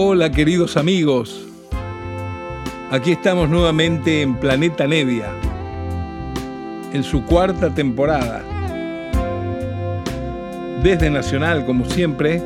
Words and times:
Hola 0.00 0.30
queridos 0.30 0.76
amigos, 0.76 1.44
aquí 2.88 3.10
estamos 3.10 3.50
nuevamente 3.50 4.22
en 4.22 4.36
Planeta 4.36 4.86
Nevia, 4.86 5.26
en 6.92 7.02
su 7.02 7.24
cuarta 7.24 7.74
temporada. 7.74 8.44
Desde 10.84 11.10
Nacional, 11.10 11.66
como 11.66 11.84
siempre, 11.84 12.40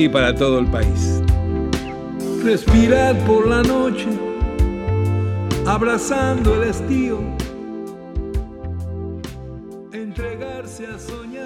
y 0.00 0.08
para 0.08 0.34
todo 0.34 0.58
el 0.58 0.66
país. 0.66 1.22
Respirar 2.42 3.16
por 3.18 3.46
la 3.46 3.62
noche, 3.62 4.08
abrazando 5.64 6.60
el 6.60 6.70
estío. 6.70 7.39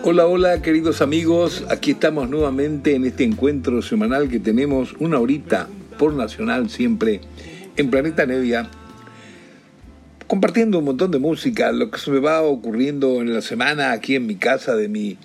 Hola, 0.07 0.27
hola 0.27 0.61
queridos 0.61 1.01
amigos, 1.01 1.65
aquí 1.71 1.93
estamos 1.93 2.29
nuevamente 2.29 2.95
en 2.95 3.07
este 3.07 3.25
encuentro 3.25 3.81
semanal 3.81 4.29
que 4.29 4.39
tenemos 4.39 4.93
una 4.99 5.19
horita 5.19 5.67
por 5.99 6.13
Nacional 6.13 6.69
siempre 6.69 7.23
en 7.79 7.89
Planeta 7.89 8.27
Nevia, 8.27 8.69
compartiendo 10.27 10.81
un 10.81 10.85
montón 10.85 11.11
de 11.11 11.19
música, 11.19 11.73
lo 11.73 11.91
que 11.91 11.99
se 11.99 12.11
me 12.11 12.19
va 12.19 12.43
ocurriendo 12.43 13.23
en 13.23 13.33
la 13.33 13.41
semana 13.41 13.93
aquí 13.93 14.15
en 14.15 14.27
mi 14.27 14.37
casa 14.37 14.77
de 14.77 14.89
mi 14.89 15.17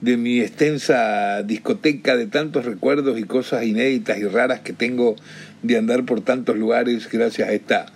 de 0.00 0.16
mi 0.16 0.38
extensa 0.38 1.42
discoteca 1.42 2.16
de 2.16 2.28
tantos 2.28 2.64
recuerdos 2.64 3.18
y 3.18 3.24
cosas 3.24 3.64
inéditas 3.64 4.18
y 4.18 4.24
raras 4.28 4.60
que 4.60 4.72
tengo 4.72 5.16
de 5.64 5.78
andar 5.78 6.04
por 6.04 6.20
tantos 6.20 6.56
lugares 6.56 7.08
gracias 7.10 7.48
a 7.48 7.52
esta 7.54 7.86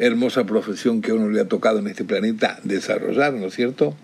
hermosa 0.00 0.46
profesión 0.46 1.00
que 1.00 1.12
a 1.12 1.14
uno 1.14 1.28
le 1.28 1.40
ha 1.40 1.46
tocado 1.46 1.78
en 1.78 1.86
este 1.86 2.02
planeta 2.02 2.58
desarrollar, 2.64 3.34
¿no 3.34 3.46
es 3.46 3.54
cierto? 3.54 3.94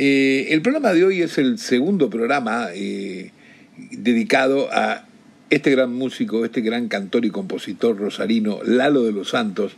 Eh, 0.00 0.54
el 0.54 0.62
programa 0.62 0.92
de 0.92 1.02
hoy 1.02 1.22
es 1.22 1.38
el 1.38 1.58
segundo 1.58 2.08
programa 2.08 2.68
eh, 2.72 3.32
dedicado 3.90 4.68
a 4.72 5.04
este 5.50 5.72
gran 5.72 5.92
músico, 5.92 6.44
este 6.44 6.60
gran 6.60 6.86
cantor 6.86 7.24
y 7.24 7.30
compositor 7.30 7.98
rosarino, 7.98 8.60
Lalo 8.62 9.02
de 9.02 9.10
los 9.10 9.30
Santos, 9.30 9.72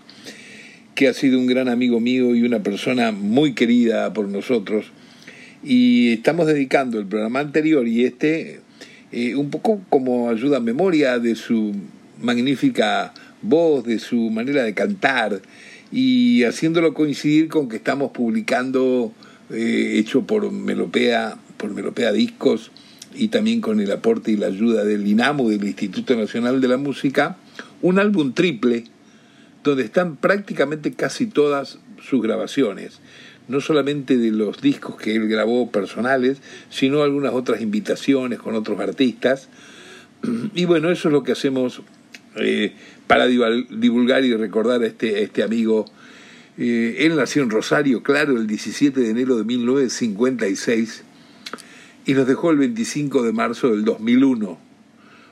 que 0.95 1.09
ha 1.09 1.15
sido 1.15 1.39
un 1.39 1.47
gran 1.47 1.71
amigo 1.71 2.01
mío 2.01 2.35
y 2.35 2.43
una 2.43 2.63
persona 2.63 3.13
muy 3.13 3.55
querida 3.55 4.13
por 4.13 4.29
nosotros. 4.29 4.93
Y 5.65 6.13
estamos 6.13 6.47
dedicando 6.47 6.99
el 6.99 7.07
programa 7.07 7.41
anterior 7.41 7.89
y 7.89 8.05
este 8.05 8.61
eh, 9.13 9.35
un 9.37 9.49
poco 9.49 9.81
como 9.89 10.29
ayuda 10.29 10.59
a 10.59 10.61
memoria 10.61 11.19
de 11.19 11.35
su 11.35 11.75
magnífica 12.21 13.15
voz, 13.41 13.87
de 13.87 13.99
su 13.99 14.29
manera 14.29 14.65
de 14.65 14.75
cantar 14.75 15.41
y 15.91 16.45
haciéndolo 16.45 16.93
coincidir 16.93 17.49
con 17.49 17.71
que 17.71 17.77
estamos 17.77 18.13
publicando, 18.13 19.15
eh, 19.51 19.99
hecho 19.99 20.23
por 20.23 20.51
Melopea, 20.51 21.39
por 21.57 21.73
Melopea 21.73 22.13
Discos 22.13 22.71
y 23.15 23.29
también 23.29 23.61
con 23.61 23.81
el 23.81 23.91
aporte 23.91 24.31
y 24.33 24.37
la 24.37 24.47
ayuda 24.47 24.85
del 24.85 25.07
INAMU, 25.07 25.51
del 25.51 25.65
Instituto 25.65 26.17
Nacional 26.17 26.61
de 26.61 26.69
la 26.69 26.77
Música, 26.77 27.37
un 27.83 27.99
álbum 27.99 28.33
triple 28.33 28.85
donde 29.65 29.85
están 29.85 30.17
prácticamente 30.17 30.93
casi 30.93 31.27
todas 31.27 31.79
sus 32.03 32.23
grabaciones 32.23 33.01
no 33.51 33.61
solamente 33.61 34.17
de 34.17 34.31
los 34.31 34.63
discos 34.63 34.97
que 34.97 35.17
él 35.17 35.29
grabó 35.29 35.71
personales, 35.71 36.41
sino 36.71 37.03
algunas 37.03 37.35
otras 37.35 37.61
invitaciones 37.61 38.39
con 38.39 38.55
otros 38.55 38.81
artistas. 38.81 39.49
Y 40.55 40.67
bueno, 40.67 40.91
eso 40.91 41.09
es 41.09 41.13
lo 41.13 41.25
que 41.25 41.33
hacemos 41.33 41.83
eh, 42.37 42.73
para 43.07 43.27
divulgar 43.27 44.25
y 44.25 44.35
recordar 44.37 44.83
a 44.83 44.87
este, 44.87 45.23
este 45.23 45.43
amigo. 45.43 45.87
Eh, 46.61 47.07
él 47.07 47.17
nació 47.17 47.43
en 47.43 47.51
Rosario, 47.51 48.05
claro, 48.05 48.37
el 48.37 48.47
17 48.47 49.01
de 49.01 49.11
enero 49.11 49.37
de 49.37 49.45
1956 49.45 51.03
y 52.07 52.15
nos 52.15 52.29
dejó 52.29 52.53
el 52.53 52.59
25 52.59 53.25
de 53.25 53.33
marzo 53.33 53.71
del 53.71 53.85
2001. 53.85 54.59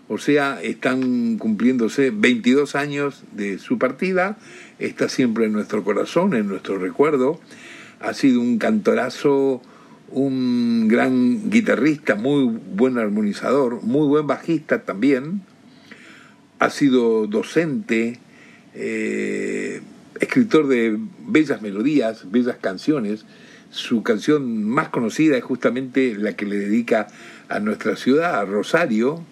O 0.08 0.18
sea, 0.18 0.60
están 0.60 1.38
cumpliéndose 1.38 2.10
22 2.10 2.74
años 2.74 3.22
de 3.32 3.58
su 3.58 3.78
partida, 3.78 4.38
está 4.80 5.08
siempre 5.08 5.44
en 5.44 5.52
nuestro 5.52 5.84
corazón, 5.84 6.34
en 6.34 6.48
nuestro 6.48 6.78
recuerdo 6.78 7.40
ha 8.00 8.14
sido 8.14 8.40
un 8.40 8.58
cantorazo, 8.58 9.62
un 10.10 10.88
gran 10.88 11.50
guitarrista, 11.50 12.14
muy 12.14 12.44
buen 12.44 12.98
armonizador, 12.98 13.82
muy 13.82 14.06
buen 14.06 14.26
bajista 14.26 14.84
también. 14.84 15.42
Ha 16.58 16.70
sido 16.70 17.26
docente, 17.26 18.18
eh, 18.74 19.80
escritor 20.20 20.68
de 20.68 20.98
bellas 21.26 21.62
melodías, 21.62 22.30
bellas 22.30 22.56
canciones. 22.60 23.24
Su 23.70 24.02
canción 24.02 24.64
más 24.64 24.88
conocida 24.88 25.36
es 25.36 25.44
justamente 25.44 26.14
la 26.14 26.34
que 26.34 26.46
le 26.46 26.56
dedica 26.56 27.08
a 27.48 27.60
nuestra 27.60 27.96
ciudad, 27.96 28.38
a 28.38 28.44
Rosario. 28.44 29.22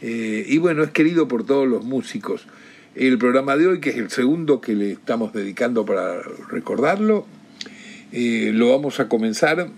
Eh, 0.00 0.44
y 0.48 0.58
bueno, 0.58 0.82
es 0.82 0.90
querido 0.90 1.28
por 1.28 1.44
todos 1.44 1.68
los 1.68 1.84
músicos. 1.84 2.46
El 2.94 3.18
programa 3.18 3.56
de 3.56 3.66
hoy, 3.66 3.80
que 3.80 3.90
es 3.90 3.96
el 3.96 4.10
segundo 4.10 4.60
que 4.60 4.74
le 4.74 4.92
estamos 4.92 5.32
dedicando 5.32 5.84
para 5.84 6.22
recordarlo, 6.50 7.26
eh, 8.12 8.52
lo 8.54 8.70
vamos 8.70 9.00
a 9.00 9.08
comenzar 9.08 9.68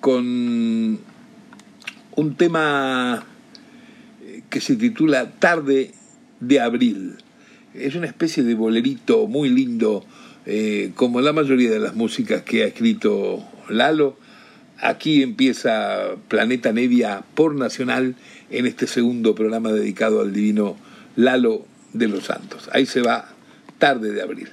con 0.00 0.98
un 2.16 2.36
tema 2.36 3.24
eh, 4.24 4.42
que 4.50 4.60
se 4.60 4.76
titula 4.76 5.30
Tarde 5.38 5.92
de 6.40 6.60
Abril. 6.60 7.16
Es 7.74 7.94
una 7.94 8.06
especie 8.06 8.42
de 8.42 8.54
bolerito 8.54 9.26
muy 9.26 9.48
lindo, 9.48 10.04
eh, 10.46 10.92
como 10.94 11.20
la 11.20 11.32
mayoría 11.32 11.70
de 11.70 11.78
las 11.78 11.94
músicas 11.94 12.42
que 12.42 12.64
ha 12.64 12.66
escrito 12.66 13.42
Lalo. 13.68 14.18
Aquí 14.78 15.22
empieza 15.22 16.16
Planeta 16.28 16.72
Nevia 16.72 17.24
por 17.34 17.54
Nacional 17.54 18.16
en 18.50 18.66
este 18.66 18.86
segundo 18.86 19.34
programa 19.34 19.72
dedicado 19.72 20.20
al 20.20 20.32
divino 20.32 20.76
Lalo 21.16 21.64
de 21.92 22.08
los 22.08 22.24
Santos. 22.24 22.68
Ahí 22.72 22.86
se 22.86 23.00
va 23.00 23.28
Tarde 23.78 24.12
de 24.12 24.22
Abril. 24.22 24.48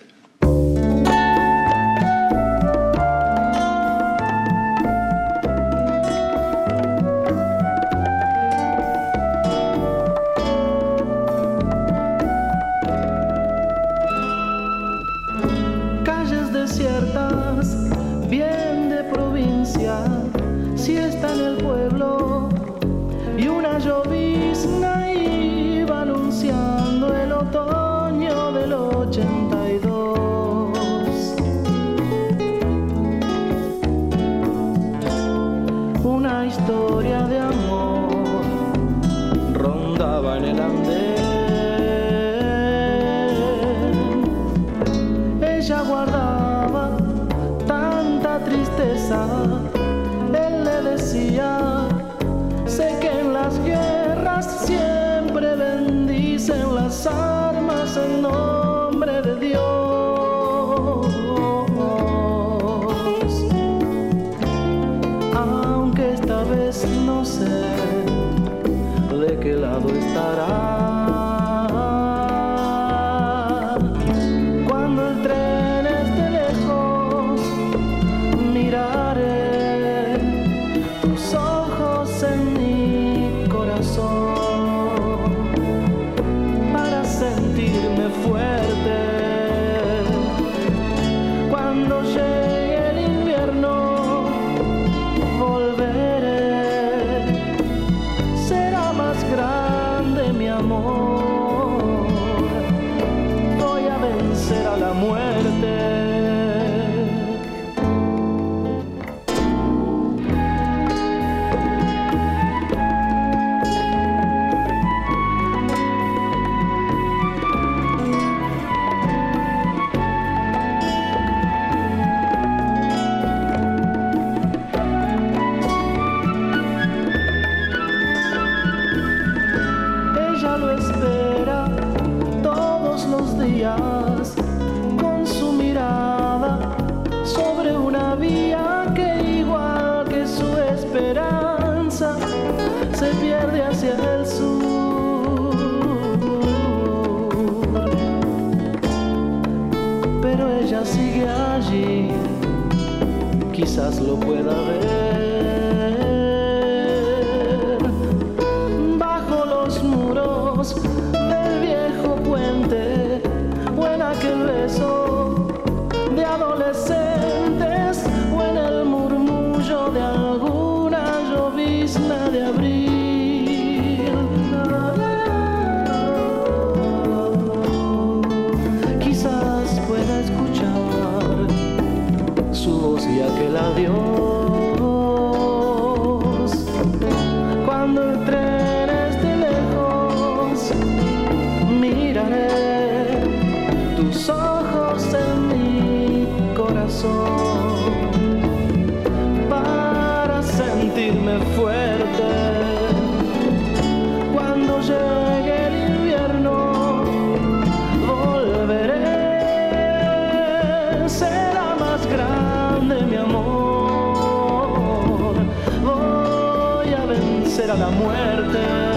A 217.67 217.75
la 217.75 217.89
muerte. 217.89 218.88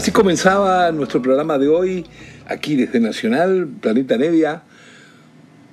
Así 0.00 0.12
comenzaba 0.12 0.90
nuestro 0.92 1.20
programa 1.20 1.58
de 1.58 1.68
hoy, 1.68 2.06
aquí 2.46 2.74
desde 2.74 3.00
Nacional, 3.00 3.68
Planeta 3.82 4.16
Nevia, 4.16 4.62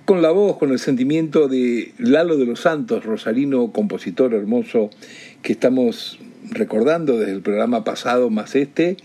con 0.04 0.22
la 0.22 0.32
voz, 0.32 0.58
con 0.58 0.72
el 0.74 0.80
sentimiento 0.80 1.48
de 1.48 1.94
Lalo 1.98 2.36
de 2.36 2.46
los 2.46 2.60
Santos, 2.60 3.06
rosarino, 3.06 3.72
compositor 3.72 4.34
hermoso, 4.34 4.90
que 5.42 5.54
estamos 5.54 6.20
recordando 6.52 7.18
desde 7.18 7.32
el 7.32 7.42
programa 7.42 7.86
pasado 7.86 8.30
más 8.30 8.54
este, 8.56 8.98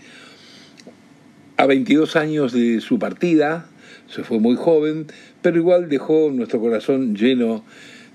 a 1.55 1.67
22 1.67 2.17
años 2.17 2.51
de 2.51 2.81
su 2.81 2.99
partida, 2.99 3.67
se 4.13 4.25
fue 4.25 4.39
muy 4.39 4.57
joven, 4.57 5.07
pero 5.41 5.55
igual 5.55 5.87
dejó 5.87 6.31
nuestro 6.33 6.59
corazón 6.59 7.15
lleno 7.15 7.63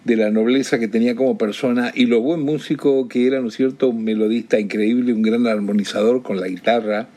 de 0.05 0.17
la 0.17 0.31
nobleza 0.31 0.79
que 0.79 0.89
tenía 0.89 1.15
como 1.15 1.39
persona 1.39 1.93
y 1.95 2.07
lo 2.07 2.21
buen 2.21 2.41
músico 2.41 3.09
que 3.09 3.27
era, 3.27 3.41
¿no 3.41 3.49
es 3.49 3.55
cierto?, 3.55 3.89
un 3.89 4.05
melodista 4.05 4.59
increíble, 4.59 5.13
un 5.13 5.23
gran 5.23 5.47
armonizador 5.47 6.23
con 6.23 6.41
la 6.41 6.49
guitarra. 6.49 7.09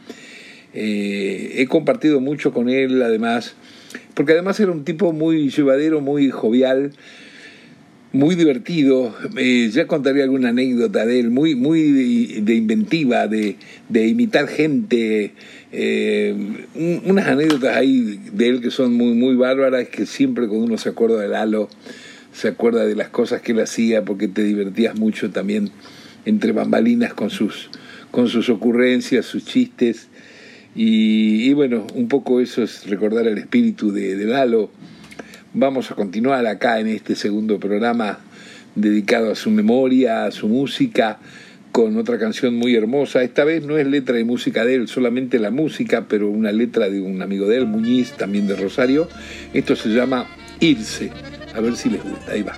Eh, 0.74 1.56
he 1.58 1.68
compartido 1.68 2.20
mucho 2.20 2.54
con 2.54 2.70
él, 2.70 3.02
además, 3.02 3.56
porque 4.14 4.34
además 4.34 4.60
era 4.60 4.72
un 4.72 4.84
tipo 4.84 5.14
muy 5.14 5.50
llevadero, 5.50 6.02
muy 6.02 6.30
jovial, 6.30 6.92
muy 8.14 8.36
divertido. 8.36 9.16
Eh, 9.38 9.70
ya 9.72 9.88
contaré 9.88 10.24
alguna 10.24 10.50
anécdota 10.50 11.06
de 11.06 11.20
él, 11.20 11.30
muy, 11.30 11.56
muy 11.56 12.42
de, 12.42 12.56
inventiva, 12.56 13.28
de, 13.28 13.56
de, 13.90 14.08
imitar 14.08 14.48
gente. 14.48 15.32
Eh, 15.72 16.36
un, 16.76 17.02
unas 17.06 17.28
anécdotas 17.28 17.76
ahí 17.76 18.20
de 18.34 18.48
él 18.48 18.62
que 18.62 18.72
son 18.72 18.94
muy, 18.94 19.14
muy 19.14 19.36
bárbaras, 19.36 19.88
que 19.88 20.06
siempre 20.06 20.48
cuando 20.48 20.66
uno 20.66 20.78
se 20.78 20.90
acuerda 20.90 21.22
del 21.22 21.36
halo, 21.36 21.70
se 22.34 22.48
acuerda 22.48 22.86
de 22.86 22.96
las 22.96 23.10
cosas 23.10 23.42
que 23.42 23.52
él 23.52 23.60
hacía, 23.60 24.04
porque 24.04 24.28
te 24.28 24.44
divertías 24.44 24.96
mucho 24.96 25.32
también 25.32 25.72
entre 26.26 26.52
bambalinas 26.52 27.14
con 27.14 27.30
sus, 27.30 27.70
con 28.12 28.28
sus 28.28 28.50
ocurrencias, 28.50 29.26
sus 29.26 29.46
chistes. 29.46 30.08
Y, 30.74 31.52
bueno, 31.54 31.86
un 31.96 32.08
poco 32.08 32.40
eso 32.40 32.64
es 32.64 32.88
recordar 32.88 33.28
el 33.28 33.38
espíritu 33.38 33.92
de, 33.92 34.16
de 34.16 34.26
Lalo. 34.26 34.70
Vamos 35.54 35.92
a 35.92 35.96
continuar 35.96 36.46
acá 36.46 36.80
en 36.80 36.88
este 36.88 37.16
segundo 37.16 37.60
programa 37.60 38.20
dedicado 38.76 39.32
a 39.32 39.36
su 39.36 39.52
memoria, 39.52 40.26
a 40.26 40.32
su 40.32 40.48
música, 40.48 41.20
con 41.74 41.98
otra 41.98 42.18
canción 42.18 42.56
muy 42.56 42.76
hermosa. 42.76 43.24
Esta 43.24 43.44
vez 43.44 43.66
no 43.66 43.78
es 43.78 43.88
letra 43.88 44.20
y 44.20 44.24
música 44.24 44.64
de 44.66 44.76
él, 44.76 44.88
solamente 44.88 45.40
la 45.40 45.52
música, 45.52 46.06
pero 46.08 46.30
una 46.30 46.52
letra 46.52 46.90
de 46.90 47.02
un 47.02 47.22
amigo 47.22 47.48
de 47.48 47.58
él, 47.58 47.66
Muñiz, 47.66 48.14
también 48.14 48.48
de 48.48 48.56
Rosario. 48.56 49.10
Esto 49.54 49.76
se 49.76 49.90
llama 49.90 50.28
Irse. 50.60 51.12
A 51.54 51.60
ver 51.60 51.76
si 51.76 51.90
les 51.90 52.04
gusta. 52.04 52.32
Ahí 52.32 52.44
va. 52.44 52.58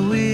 We. 0.00 0.33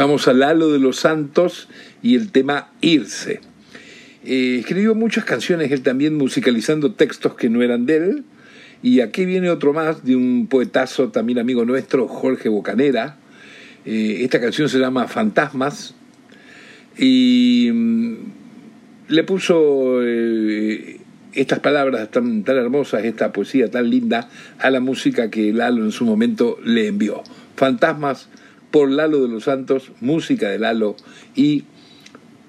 Escuchamos 0.00 0.28
a 0.28 0.32
Lalo 0.32 0.72
de 0.72 0.78
los 0.78 0.96
Santos 0.96 1.68
y 2.02 2.14
el 2.14 2.32
tema 2.32 2.70
Irse. 2.80 3.42
Eh, 4.24 4.56
escribió 4.60 4.94
muchas 4.94 5.26
canciones 5.26 5.70
él 5.72 5.82
también 5.82 6.16
musicalizando 6.16 6.92
textos 6.92 7.34
que 7.34 7.50
no 7.50 7.60
eran 7.60 7.84
de 7.84 7.96
él. 7.98 8.24
Y 8.82 9.00
aquí 9.00 9.26
viene 9.26 9.50
otro 9.50 9.74
más 9.74 10.02
de 10.02 10.16
un 10.16 10.46
poetazo 10.46 11.10
también 11.10 11.38
amigo 11.38 11.66
nuestro, 11.66 12.08
Jorge 12.08 12.48
Bocanera. 12.48 13.18
Eh, 13.84 14.20
esta 14.22 14.40
canción 14.40 14.70
se 14.70 14.78
llama 14.78 15.06
Fantasmas 15.06 15.94
y 16.96 17.68
mm, 17.70 18.14
le 19.08 19.24
puso 19.24 20.02
eh, 20.02 20.98
estas 21.34 21.58
palabras 21.58 22.10
tan, 22.10 22.42
tan 22.42 22.56
hermosas, 22.56 23.04
esta 23.04 23.32
poesía 23.32 23.70
tan 23.70 23.90
linda 23.90 24.30
a 24.60 24.70
la 24.70 24.80
música 24.80 25.28
que 25.28 25.52
Lalo 25.52 25.84
en 25.84 25.92
su 25.92 26.06
momento 26.06 26.58
le 26.64 26.86
envió. 26.86 27.22
Fantasmas 27.54 28.30
por 28.70 28.90
Lalo 28.90 29.22
de 29.22 29.28
los 29.28 29.44
Santos, 29.44 29.92
música 30.00 30.48
de 30.48 30.58
Lalo 30.58 30.96
y 31.34 31.64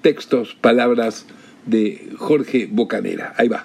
textos, 0.02 0.56
palabras 0.60 1.26
de 1.66 2.10
Jorge 2.16 2.68
Bocanera. 2.70 3.34
Ahí 3.36 3.48
va. 3.48 3.64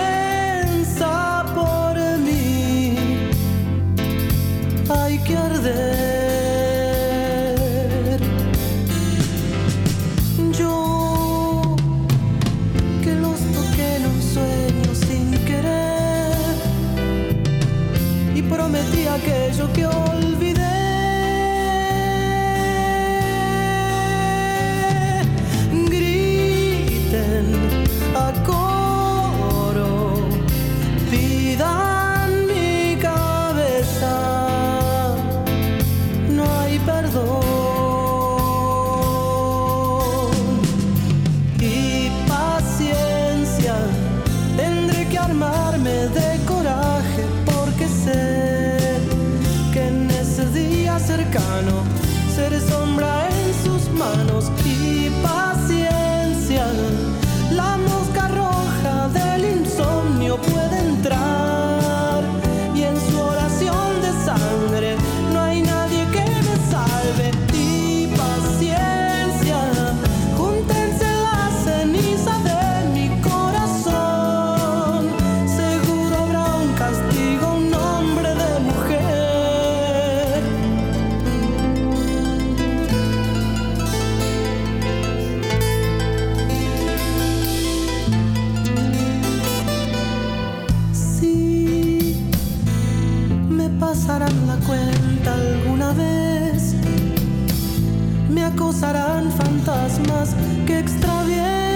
por 1.54 1.96
mí, 2.18 2.96
hay 4.90 5.20
que 5.20 5.38
arder. 5.38 5.70
Yo 10.58 11.76
que 13.04 13.14
los 13.14 13.40
toqué 13.40 13.98
en 13.98 14.06
un 14.08 14.22
sueño 14.22 14.96
sin 14.96 15.32
querer 15.46 16.56
y 18.34 18.42
prometí 18.42 19.06
aquello 19.06 19.72
que 19.74 19.86
olvidé. 19.86 20.09
Acosarán 98.60 99.32
fantasmas 99.32 100.36
que 100.68 100.80
extravié. 100.80 101.69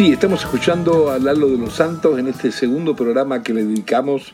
Sí, 0.00 0.12
estamos 0.12 0.40
escuchando 0.44 1.10
a 1.10 1.18
Lalo 1.18 1.50
de 1.50 1.58
los 1.58 1.74
Santos 1.74 2.18
en 2.18 2.26
este 2.26 2.52
segundo 2.52 2.96
programa 2.96 3.42
que 3.42 3.52
le 3.52 3.66
dedicamos 3.66 4.32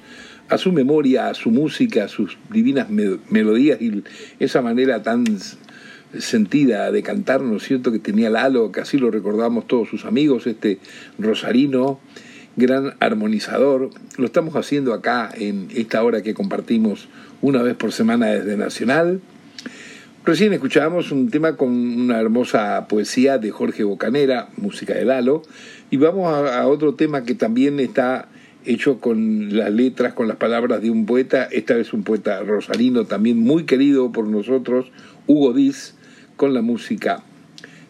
a 0.48 0.58
su 0.58 0.70
memoria, 0.70 1.28
a 1.28 1.34
su 1.34 1.50
música, 1.50 2.04
a 2.04 2.08
sus 2.08 2.38
divinas 2.52 2.88
me- 2.88 3.18
melodías 3.30 3.82
y 3.82 4.04
esa 4.38 4.62
manera 4.62 5.02
tan 5.02 5.24
sentida 6.16 6.92
de 6.92 7.02
cantar, 7.02 7.40
¿no 7.40 7.56
es 7.56 7.64
cierto?, 7.64 7.90
que 7.90 7.98
tenía 7.98 8.30
Lalo, 8.30 8.70
que 8.70 8.80
así 8.80 8.96
lo 8.96 9.10
recordamos 9.10 9.66
todos 9.66 9.88
sus 9.88 10.04
amigos, 10.04 10.46
este 10.46 10.78
rosarino, 11.18 11.98
gran 12.54 12.94
armonizador. 13.00 13.90
Lo 14.18 14.24
estamos 14.24 14.54
haciendo 14.54 14.94
acá 14.94 15.30
en 15.34 15.66
esta 15.74 16.00
hora 16.04 16.22
que 16.22 16.32
compartimos 16.32 17.08
una 17.42 17.60
vez 17.62 17.74
por 17.74 17.90
semana 17.90 18.26
desde 18.26 18.56
Nacional. 18.56 19.20
Recién 20.26 20.52
escuchábamos 20.52 21.12
un 21.12 21.30
tema 21.30 21.56
con 21.56 21.68
una 21.68 22.18
hermosa 22.18 22.88
poesía 22.88 23.38
de 23.38 23.52
Jorge 23.52 23.84
Bocanera, 23.84 24.48
música 24.56 24.92
de 24.92 25.04
Lalo, 25.04 25.42
y 25.88 25.98
vamos 25.98 26.26
a, 26.28 26.66
otro 26.66 26.94
tema 26.94 27.22
que 27.22 27.36
también 27.36 27.78
está 27.78 28.26
hecho 28.64 28.98
con 28.98 29.56
las 29.56 29.70
letras, 29.70 30.14
con 30.14 30.26
las 30.26 30.36
palabras 30.36 30.82
de 30.82 30.90
un 30.90 31.06
poeta, 31.06 31.44
esta 31.44 31.74
vez 31.74 31.92
un 31.92 32.02
poeta 32.02 32.42
rosarino 32.42 33.04
también 33.04 33.38
muy 33.38 33.66
querido 33.66 34.10
por 34.10 34.26
nosotros, 34.26 34.90
Hugo 35.28 35.52
Diz, 35.52 35.94
con 36.34 36.54
la 36.54 36.60
música, 36.60 37.22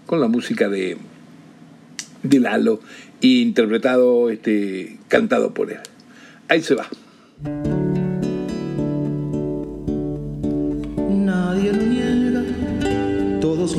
con 0.04 0.20
la 0.20 0.28
música 0.28 0.68
de, 0.68 0.98
de 2.22 2.38
Lalo, 2.38 2.80
interpretado, 3.22 4.28
este, 4.28 4.98
cantado 5.08 5.54
por 5.54 5.72
él. 5.72 5.78
Ahí 6.48 6.60
se 6.60 6.74
va. 6.74 6.86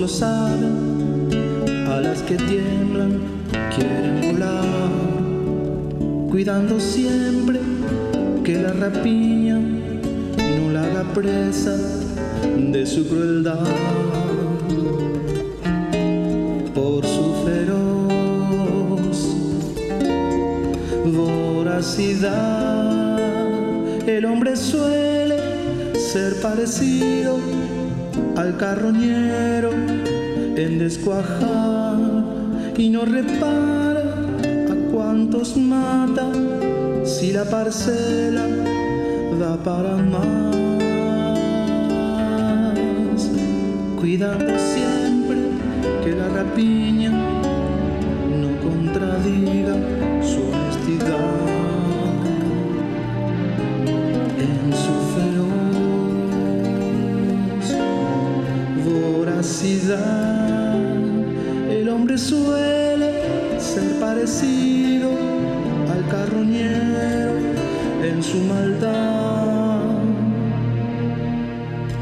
Lo 0.08 0.14
saben. 0.14 1.28
A 1.88 2.00
las 2.00 2.22
que 2.22 2.36
tiemblan 2.36 3.20
quieren 3.76 4.22
volar, 4.22 4.90
cuidando 6.30 6.80
siempre 6.80 7.60
que 8.44 8.56
la 8.62 8.72
rapiña 8.72 9.60
no 9.60 10.72
la 10.72 10.84
haga 10.84 11.04
presa 11.14 11.76
de 12.58 12.86
su 12.86 13.06
crueldad. 13.08 13.68
Por 16.74 17.06
su 17.06 17.34
feroz 17.46 19.18
voracidad, 21.18 22.40
el 24.08 24.26
hombre 24.26 24.56
suele 24.56 25.38
ser 25.98 26.40
parecido 26.42 27.40
al 28.38 28.56
carroñero 28.56 29.72
en 29.72 30.78
descuajar 30.78 31.98
y 32.78 32.90
no 32.90 33.04
repara 33.04 34.04
a 34.70 34.92
cuantos 34.92 35.58
mata 35.58 36.32
si 37.04 37.34
la 37.34 37.46
parcela 37.46 38.46
da 39.40 39.58
para 39.58 39.98
más, 39.98 40.56
cuidando 44.00 44.54
siempre 44.60 45.38
que 46.04 46.12
la 46.16 46.28
rapiña 46.30 47.10
no 47.10 48.50
contradiga 48.62 49.76
su 50.22 50.44
honestidad 50.44 51.57
El 59.60 59.90
hombre 61.90 62.16
suele 62.16 63.60
ser 63.60 64.00
parecido 64.00 65.10
al 65.92 66.08
carroñero 66.10 67.32
en 68.04 68.22
su 68.22 68.38
maldad. 68.42 69.80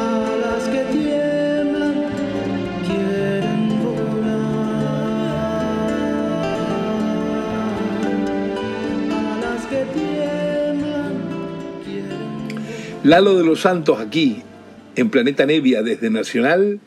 a 0.00 0.36
las 0.40 0.64
que 0.68 0.84
tiemblan 0.90 1.94
quieren 2.86 3.82
volar, 3.82 4.38
a 9.12 9.14
las 9.42 9.66
que 9.66 9.84
tiemblan 9.92 11.12
quieren 11.84 12.48
Lalo 13.02 13.36
de 13.36 13.44
los 13.44 13.60
Santos 13.60 14.00
aquí, 14.00 14.42
en 14.96 15.10
Planeta 15.10 15.44
Nevia, 15.44 15.82
desde 15.82 16.08
Nacional, 16.08 16.80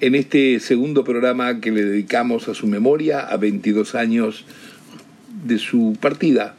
en 0.00 0.14
este 0.14 0.60
segundo 0.60 1.04
programa 1.04 1.60
que 1.60 1.70
le 1.70 1.82
dedicamos 1.82 2.48
a 2.48 2.54
su 2.54 2.66
memoria, 2.66 3.20
a 3.20 3.36
22 3.36 3.94
años 3.94 4.44
de 5.44 5.58
su 5.58 5.96
partida. 6.00 6.54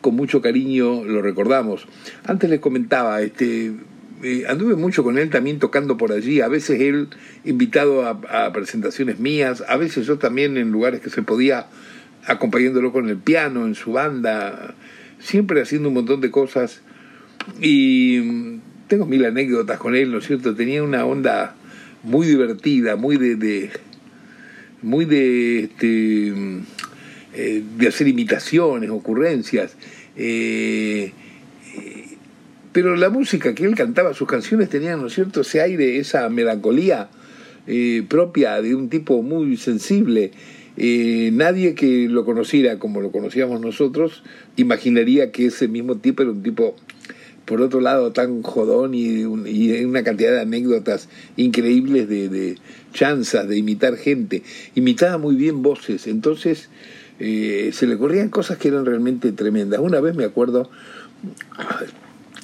Con 0.00 0.16
mucho 0.16 0.42
cariño 0.42 1.04
lo 1.04 1.22
recordamos. 1.22 1.86
Antes 2.24 2.50
les 2.50 2.60
comentaba, 2.60 3.22
este, 3.22 3.72
eh, 4.22 4.44
anduve 4.48 4.76
mucho 4.76 5.02
con 5.02 5.18
él 5.18 5.30
también 5.30 5.58
tocando 5.58 5.96
por 5.96 6.12
allí, 6.12 6.40
a 6.40 6.48
veces 6.48 6.80
él 6.80 7.08
invitado 7.44 8.06
a, 8.06 8.46
a 8.46 8.52
presentaciones 8.52 9.18
mías, 9.18 9.64
a 9.66 9.76
veces 9.76 10.06
yo 10.06 10.18
también 10.18 10.56
en 10.56 10.70
lugares 10.70 11.00
que 11.00 11.10
se 11.10 11.22
podía, 11.22 11.66
acompañándolo 12.26 12.92
con 12.92 13.08
el 13.08 13.16
piano, 13.16 13.66
en 13.66 13.74
su 13.74 13.92
banda, 13.92 14.74
siempre 15.18 15.62
haciendo 15.62 15.88
un 15.88 15.94
montón 15.94 16.20
de 16.20 16.30
cosas 16.30 16.82
y 17.60 18.20
mm, 18.22 18.60
tengo 18.88 19.06
mil 19.06 19.24
anécdotas 19.24 19.78
con 19.78 19.94
él, 19.94 20.12
¿no 20.12 20.18
es 20.18 20.26
cierto? 20.26 20.54
Tenía 20.54 20.82
una 20.82 21.06
onda 21.06 21.54
muy 22.02 22.26
divertida, 22.26 22.96
muy 22.96 23.16
de, 23.16 23.36
de- 23.36 23.70
muy 24.82 25.04
de 25.04 25.60
este 25.64 26.32
eh, 27.34 27.62
de 27.78 27.88
hacer 27.88 28.08
imitaciones, 28.08 28.90
ocurrencias. 28.90 29.76
eh, 30.16 31.12
eh, 31.76 32.04
pero 32.72 32.94
la 32.96 33.10
música 33.10 33.54
que 33.54 33.64
él 33.64 33.74
cantaba, 33.74 34.14
sus 34.14 34.28
canciones 34.28 34.68
tenían, 34.68 35.00
¿no 35.00 35.08
es 35.08 35.14
cierto?, 35.14 35.40
ese 35.40 35.60
aire, 35.60 35.98
esa 35.98 36.28
melancolía 36.28 37.08
propia 38.08 38.60
de 38.62 38.74
un 38.74 38.88
tipo 38.88 39.22
muy 39.22 39.56
sensible. 39.56 40.30
Nadie 40.76 41.74
que 41.74 42.08
lo 42.08 42.24
conociera 42.24 42.78
como 42.78 43.00
lo 43.00 43.10
conocíamos 43.10 43.60
nosotros 43.60 44.22
imaginaría 44.56 45.30
que 45.32 45.46
ese 45.46 45.66
mismo 45.68 45.96
tipo 45.96 46.22
era 46.22 46.30
un 46.30 46.42
tipo, 46.44 46.74
por 47.50 47.62
otro 47.62 47.80
lado, 47.80 48.12
tan 48.12 48.42
jodón 48.42 48.94
y, 48.94 49.22
y 49.22 49.84
una 49.84 50.04
cantidad 50.04 50.30
de 50.30 50.42
anécdotas 50.42 51.08
increíbles 51.36 52.08
de, 52.08 52.56
chanzas, 52.92 53.48
de 53.48 53.56
imitar 53.56 53.96
gente. 53.96 54.44
Imitaba 54.76 55.18
muy 55.18 55.34
bien 55.34 55.60
voces, 55.60 56.06
entonces 56.06 56.68
eh, 57.18 57.70
se 57.72 57.88
le 57.88 57.96
ocurrían 57.96 58.28
cosas 58.28 58.56
que 58.56 58.68
eran 58.68 58.86
realmente 58.86 59.32
tremendas. 59.32 59.80
Una 59.80 59.98
vez 59.98 60.14
me 60.14 60.22
acuerdo, 60.22 60.70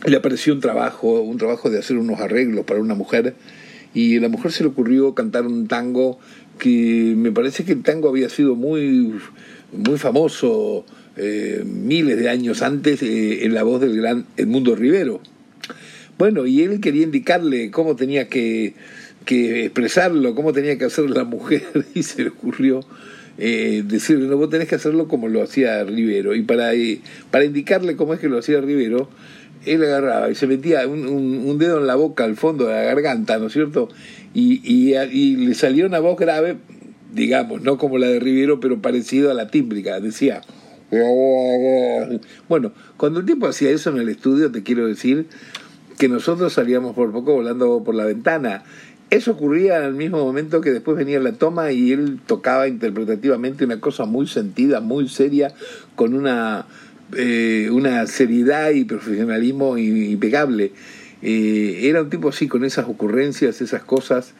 le 0.05 0.16
apareció 0.16 0.53
un 0.53 0.61
trabajo, 0.61 1.21
un 1.21 1.38
trabajo 1.38 1.71
de 1.71 1.79
hacer 1.79 1.99
unos 1.99 2.19
arreglos 2.19 2.64
para 2.64 2.81
una 2.81 2.97
mujer 2.97 3.37
y 3.97 4.19
a 4.19 4.21
la 4.21 4.29
mujer 4.29 4.53
se 4.53 4.63
le 4.63 4.69
ocurrió 4.69 5.15
cantar 5.15 5.47
un 5.47 5.69
tango 5.69 6.19
que 6.59 7.15
me 7.17 7.33
parece 7.33 7.65
que 7.65 7.73
el 7.73 7.83
tango 7.83 8.11
había 8.11 8.29
sido 8.29 8.55
muy, 8.55 9.15
muy 9.73 9.97
famoso 9.97 10.85
eh, 11.17 11.65
miles 11.65 12.19
de 12.19 12.29
años 12.29 12.61
antes 12.61 13.03
eh, 13.03 13.47
en 13.47 13.55
la 13.55 13.63
voz 13.63 13.81
del 13.81 13.97
gran 13.97 14.27
Edmundo 14.37 14.77
Rivero. 14.77 15.23
Bueno, 16.19 16.47
y 16.47 16.61
él 16.61 16.79
quería 16.81 17.05
indicarle 17.05 17.71
cómo 17.71 17.97
tenía 17.97 18.29
que, 18.29 18.75
que 19.25 19.65
expresarlo, 19.65 20.35
cómo 20.35 20.53
tenía 20.53 20.77
que 20.77 20.85
hacer 20.85 21.09
la 21.09 21.25
mujer, 21.25 21.65
y 21.95 22.03
se 22.03 22.23
le 22.23 22.29
ocurrió 22.29 22.81
eh, 23.39 23.83
decirle, 23.87 24.27
no, 24.29 24.37
vos 24.37 24.51
tenés 24.51 24.69
que 24.69 24.75
hacerlo 24.75 25.09
como 25.09 25.29
lo 25.29 25.43
hacía 25.43 25.83
Rivero. 25.85 26.35
Y 26.35 26.43
para, 26.43 26.75
eh, 26.75 27.01
para 27.31 27.47
indicarle 27.47 27.97
cómo 27.97 28.13
es 28.13 28.21
que 28.21 28.29
lo 28.29 28.39
hacía 28.39 28.61
Rivero, 28.61 29.09
él 29.66 29.85
agarraba 29.85 30.31
y 30.31 30.35
se 30.35 30.46
metía 30.46 30.87
un, 30.87 31.59
dedo 31.59 31.79
en 31.79 31.87
la 31.87 31.94
boca, 31.94 32.24
al 32.24 32.37
fondo 32.37 32.66
de 32.66 32.74
la 32.74 32.83
garganta, 32.83 33.38
¿no 33.38 33.46
es 33.46 33.52
cierto? 33.52 33.88
Y, 34.33 34.61
y, 34.64 34.94
y 34.96 35.37
le 35.37 35.55
salía 35.55 35.87
una 35.87 35.98
voz 35.98 36.18
grave, 36.18 36.57
digamos, 37.12 37.62
no 37.62 37.79
como 37.79 37.98
la 37.98 38.07
de 38.07 38.20
Rivero, 38.20 38.61
pero 38.61 38.81
parecido 38.81 39.31
a 39.31 39.35
la 39.35 39.48
tímbrica, 39.48 40.00
decía... 40.00 40.42
Bueno, 42.48 42.72
cuando 42.96 43.20
el 43.20 43.26
tipo 43.26 43.46
hacía 43.46 43.70
eso 43.70 43.90
en 43.90 43.98
el 43.98 44.09
estudio, 44.09 44.52
te 44.52 44.62
quiero 44.62 44.87
decir 44.87 45.26
que 45.98 46.09
nosotros 46.09 46.52
salíamos 46.52 46.94
por 46.94 47.12
poco 47.12 47.35
volando 47.35 47.83
por 47.85 47.94
la 47.94 48.05
ventana. 48.05 48.62
Eso 49.09 49.33
ocurría 49.33 49.85
al 49.85 49.94
mismo 49.94 50.18
momento 50.18 50.61
que 50.61 50.72
después 50.72 50.96
venía 50.96 51.20
la 51.20 51.33
toma 51.33 51.70
y 51.72 51.92
él 51.92 52.20
tocaba 52.26 52.66
interpretativamente 52.66 53.64
una 53.64 53.81
cosa 53.81 54.05
muy 54.05 54.26
sentida, 54.26 54.81
muy 54.81 55.09
seria, 55.09 55.52
con 55.94 56.14
una, 56.14 56.66
eh, 57.14 57.69
una 57.71 58.07
seriedad 58.07 58.71
y 58.71 58.85
profesionalismo 58.85 59.79
impecable. 59.79 60.73
Eh, 61.23 61.81
era 61.85 62.03
un 62.03 62.11
tipo 62.11 62.29
así, 62.29 62.49
con 62.49 62.64
esas 62.64 62.88
ocurrencias, 62.88 63.61
esas 63.61 63.85
cosas, 63.85 64.35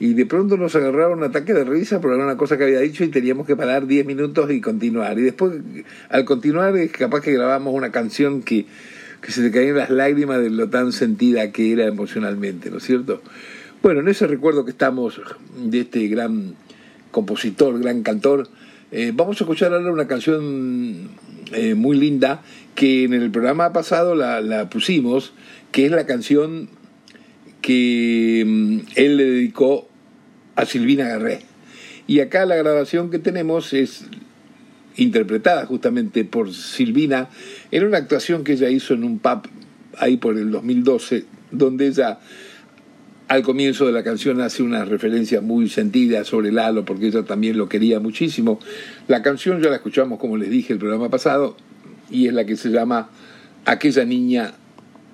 y 0.00 0.14
de 0.14 0.26
pronto 0.26 0.56
nos 0.56 0.74
agarraba 0.76 1.14
un 1.14 1.24
ataque 1.24 1.54
de 1.54 1.64
risa 1.64 2.00
por 2.00 2.12
una 2.12 2.36
cosa 2.36 2.56
que 2.56 2.64
había 2.64 2.80
dicho 2.80 3.04
y 3.04 3.08
teníamos 3.08 3.46
que 3.46 3.56
parar 3.56 3.86
10 3.86 4.06
minutos 4.06 4.50
y 4.50 4.60
continuar. 4.60 5.18
Y 5.18 5.22
después, 5.22 5.54
al 6.08 6.24
continuar, 6.24 6.76
es 6.76 6.92
capaz 6.92 7.20
que 7.20 7.32
grabamos 7.32 7.74
una 7.74 7.90
canción 7.90 8.42
que, 8.42 8.66
que 9.20 9.32
se 9.32 9.42
te 9.42 9.50
caían 9.50 9.76
las 9.76 9.90
lágrimas 9.90 10.40
de 10.40 10.50
lo 10.50 10.68
tan 10.68 10.92
sentida 10.92 11.50
que 11.50 11.72
era 11.72 11.86
emocionalmente, 11.86 12.70
¿no 12.70 12.78
es 12.78 12.84
cierto? 12.84 13.22
Bueno, 13.82 14.00
en 14.00 14.08
ese 14.08 14.26
recuerdo 14.26 14.64
que 14.64 14.70
estamos 14.70 15.20
de 15.56 15.80
este 15.80 16.06
gran 16.08 16.54
compositor, 17.10 17.80
gran 17.80 18.02
cantor, 18.02 18.48
eh, 18.90 19.12
vamos 19.14 19.40
a 19.40 19.44
escuchar 19.44 19.72
ahora 19.72 19.92
una 19.92 20.08
canción 20.08 21.10
eh, 21.52 21.74
muy 21.74 21.96
linda 21.96 22.42
que 22.74 23.04
en 23.04 23.12
el 23.12 23.30
programa 23.30 23.72
pasado 23.72 24.14
la, 24.14 24.70
pusimos, 24.70 25.32
que 25.72 25.86
es 25.86 25.90
la 25.90 26.06
canción 26.06 26.68
que 27.60 28.44
mm, 28.46 28.78
él 28.94 29.16
le 29.16 29.24
dedicó 29.24 29.88
a 30.54 30.64
Silvina 30.64 31.08
Garré. 31.08 31.40
Y 32.06 32.20
acá 32.20 32.46
la 32.46 32.56
grabación 32.56 33.10
que 33.10 33.18
tenemos 33.18 33.72
es 33.72 34.06
interpretada 34.96 35.66
justamente 35.66 36.24
por 36.24 36.52
Silvina 36.52 37.28
en 37.70 37.84
una 37.84 37.98
actuación 37.98 38.44
que 38.44 38.52
ella 38.52 38.70
hizo 38.70 38.94
en 38.94 39.04
un 39.04 39.18
pub 39.18 39.42
ahí 39.98 40.16
por 40.16 40.38
el 40.38 40.50
2012, 40.50 41.24
donde 41.50 41.88
ella 41.88 42.18
al 43.28 43.42
comienzo 43.42 43.86
de 43.86 43.92
la 43.92 44.02
canción 44.02 44.40
hace 44.40 44.62
una 44.62 44.84
referencia 44.86 45.42
muy 45.42 45.68
sentida 45.68 46.24
sobre 46.24 46.50
Lalo, 46.50 46.84
porque 46.84 47.08
ella 47.08 47.24
también 47.24 47.58
lo 47.58 47.68
quería 47.68 48.00
muchísimo. 48.00 48.58
La 49.06 49.22
canción 49.22 49.62
ya 49.62 49.68
la 49.68 49.76
escuchamos, 49.76 50.18
como 50.18 50.38
les 50.38 50.48
dije, 50.48 50.72
el 50.72 50.78
programa 50.78 51.10
pasado, 51.10 51.54
y 52.10 52.26
es 52.26 52.32
la 52.32 52.46
que 52.46 52.56
se 52.56 52.70
llama 52.70 53.10
Aquella 53.66 54.04
niña 54.06 54.54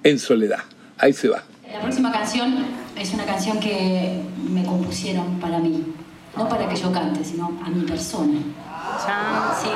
en 0.04 0.20
soledad. 0.20 0.60
Ahí 0.96 1.12
se 1.12 1.28
va. 1.28 1.42
La 1.72 1.80
próxima 1.80 2.12
canción 2.12 2.64
es 2.96 3.12
una 3.12 3.24
canción 3.24 3.58
que 3.58 4.20
me 4.48 4.64
compusieron 4.64 5.40
para 5.40 5.58
mí, 5.58 5.82
no 6.36 6.48
para 6.48 6.68
que 6.68 6.76
yo 6.76 6.92
cante, 6.92 7.24
sino 7.24 7.60
a 7.64 7.68
mi 7.68 7.84
persona. 7.84 8.38
Sí, 9.60 9.68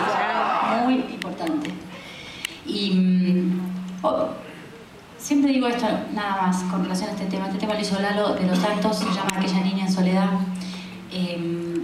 muy 0.84 0.94
importante. 1.12 1.70
Y 2.64 2.90
mm, 2.92 3.60
oh, 4.02 4.28
Siempre 5.28 5.52
digo 5.52 5.66
esto, 5.66 5.86
nada 6.14 6.40
más, 6.40 6.62
con 6.70 6.82
relación 6.82 7.10
a 7.10 7.12
este 7.12 7.26
tema. 7.26 7.48
Este 7.48 7.58
tema 7.58 7.74
lo 7.74 7.80
hizo 7.80 8.00
Lalo 8.00 8.32
de 8.32 8.46
los 8.46 8.58
Santos, 8.58 8.96
se 8.96 9.04
llama 9.04 9.28
Aquella 9.36 9.60
niña 9.60 9.84
en 9.84 9.92
soledad. 9.92 10.30
Em, 11.12 11.74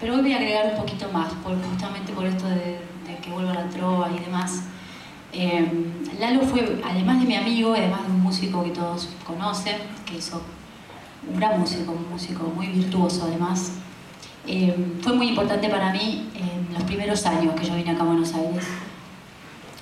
pero 0.00 0.14
hoy 0.14 0.22
voy 0.22 0.32
a 0.32 0.36
agregar 0.38 0.72
un 0.72 0.80
poquito 0.80 1.06
más, 1.12 1.30
justamente 1.44 2.10
por 2.14 2.24
esto 2.24 2.48
de, 2.48 2.78
que 3.22 3.30
vuelva 3.30 3.52
la 3.52 3.68
trova 3.68 4.08
y 4.10 4.18
demás. 4.20 4.62
Em, 5.34 5.92
Lalo 6.18 6.40
fue, 6.40 6.80
además 6.82 7.20
de 7.20 7.26
mi 7.26 7.36
amigo, 7.36 7.74
además 7.74 8.06
de 8.06 8.12
un 8.14 8.22
músico 8.22 8.64
que 8.64 8.70
todos 8.70 9.10
conocen, 9.26 9.76
que 10.06 10.16
hizo 10.16 10.40
un 11.30 11.38
gran 11.38 11.60
músico, 11.60 11.92
un 11.92 12.10
músico 12.10 12.44
muy 12.44 12.68
virtuoso 12.68 13.26
además, 13.26 13.72
em, 14.46 14.98
fue 15.02 15.12
muy 15.12 15.28
importante 15.28 15.68
para 15.68 15.92
mí 15.92 16.30
en 16.34 16.72
los 16.72 16.84
primeros 16.84 17.26
años 17.26 17.52
que 17.60 17.66
yo 17.66 17.74
vine 17.74 17.90
acá 17.90 18.04
a 18.04 18.06
Buenos 18.06 18.32
Aires 18.32 18.64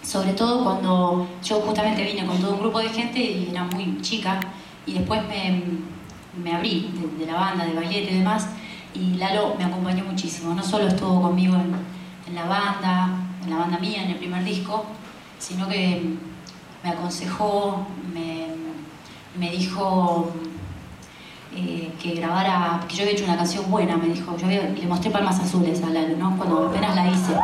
sobre 0.09 0.33
todo 0.33 0.65
cuando 0.65 1.29
yo 1.45 1.61
justamente 1.61 2.03
vine 2.03 2.25
con 2.25 2.39
todo 2.39 2.55
un 2.55 2.61
grupo 2.61 2.79
de 2.79 2.89
gente 2.89 3.21
y 3.21 3.49
era 3.51 3.65
muy 3.65 4.01
chica 4.01 4.41
y 4.87 4.95
después 4.95 5.21
me, 5.29 5.63
me 6.43 6.55
abrí 6.55 6.91
de, 7.19 7.27
la 7.27 7.35
banda, 7.35 7.67
de 7.67 7.75
ballet 7.75 8.11
y 8.11 8.15
demás 8.15 8.49
y 8.95 9.17
Lalo 9.17 9.55
me 9.59 9.65
acompañó 9.65 10.07
muchísimo, 10.07 10.55
no 10.55 10.63
solo 10.63 10.89
estuvo 10.89 11.21
conmigo 11.21 11.57
en, 11.57 11.75
en 12.27 12.35
la 12.35 12.47
banda, 12.47 13.11
en 13.45 13.51
la 13.51 13.57
banda 13.59 13.79
mía, 13.79 14.03
en 14.03 14.13
el 14.13 14.17
primer 14.17 14.43
disco, 14.45 14.87
sino 15.39 15.69
que 15.69 16.15
me 16.83 16.89
aconsejó, 16.89 17.87
me, 18.15 18.47
me 19.39 19.51
dijo 19.51 20.33
eh, 21.59 21.93
que 22.01 22.15
grabara, 22.15 22.81
que 22.89 22.97
yo 22.97 23.03
había 23.03 23.15
hecho 23.15 23.25
una 23.25 23.37
canción 23.37 23.71
buena, 23.71 23.97
me 23.97 24.09
dijo, 24.09 24.37
yo 24.37 24.47
le 24.47 24.87
mostré 24.87 25.11
Palmas 25.11 25.41
Azules 25.41 25.83
a 25.83 25.91
Lalo, 25.91 26.17
¿no? 26.17 26.37
Cuando 26.37 26.69
apenas 26.69 26.95
la 26.95 27.09
hice. 27.09 27.35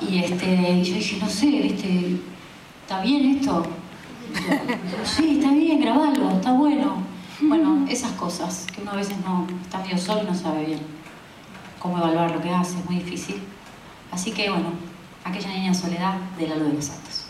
Y 0.00 0.18
este, 0.18 0.82
yo 0.82 0.94
dije, 0.94 1.18
no 1.20 1.28
sé, 1.28 1.46
¿viste? 1.46 2.20
¿está 2.82 3.02
bien 3.02 3.36
esto? 3.36 3.64
sí, 5.04 5.38
está 5.38 5.52
bien, 5.52 5.80
grabalo, 5.80 6.30
está 6.30 6.52
bueno. 6.52 7.02
Bueno, 7.40 7.86
esas 7.88 8.12
cosas 8.12 8.66
que 8.74 8.80
uno 8.80 8.92
a 8.92 8.96
veces 8.96 9.16
no 9.24 9.46
está 9.62 9.78
medio 9.78 9.98
solo 9.98 10.22
y 10.22 10.26
no 10.26 10.34
sabe 10.34 10.64
bien 10.64 10.80
cómo 11.78 11.98
evaluar 11.98 12.30
lo 12.30 12.40
que 12.40 12.50
hace, 12.50 12.78
es 12.78 12.84
muy 12.86 12.96
difícil. 12.96 13.40
Así 14.10 14.32
que 14.32 14.50
bueno, 14.50 14.70
aquella 15.24 15.50
niña 15.50 15.74
soledad 15.74 16.14
de 16.38 16.48
Lalo 16.48 16.64
de 16.64 16.72
los 16.72 16.84
Santos. 16.86 17.26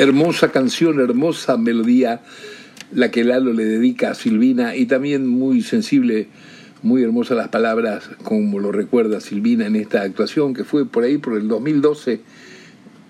Hermosa 0.00 0.50
canción, 0.50 0.98
hermosa 0.98 1.58
melodía, 1.58 2.22
la 2.90 3.10
que 3.10 3.22
Lalo 3.22 3.52
le 3.52 3.66
dedica 3.66 4.12
a 4.12 4.14
Silvina 4.14 4.74
y 4.74 4.86
también 4.86 5.26
muy 5.26 5.60
sensible, 5.60 6.26
muy 6.82 7.02
hermosas 7.02 7.36
las 7.36 7.48
palabras, 7.48 8.08
como 8.22 8.60
lo 8.60 8.72
recuerda 8.72 9.20
Silvina 9.20 9.66
en 9.66 9.76
esta 9.76 10.00
actuación 10.00 10.54
que 10.54 10.64
fue 10.64 10.86
por 10.86 11.04
ahí 11.04 11.18
por 11.18 11.36
el 11.36 11.48
2012 11.48 12.22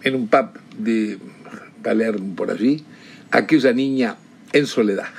en 0.03 0.15
un 0.17 0.27
pub 0.27 0.49
de 0.79 1.19
Palermo 1.85 2.35
por 2.35 2.51
allí, 2.51 2.83
aquella 3.31 3.73
niña 3.73 4.17
en 4.53 4.67
soledad. 4.67 5.11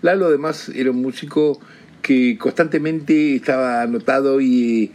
Lalo 0.00 0.24
además 0.24 0.70
era 0.70 0.90
un 0.90 1.02
músico 1.02 1.60
que 2.00 2.38
constantemente 2.38 3.36
estaba 3.36 3.82
anotado 3.82 4.40
y, 4.40 4.90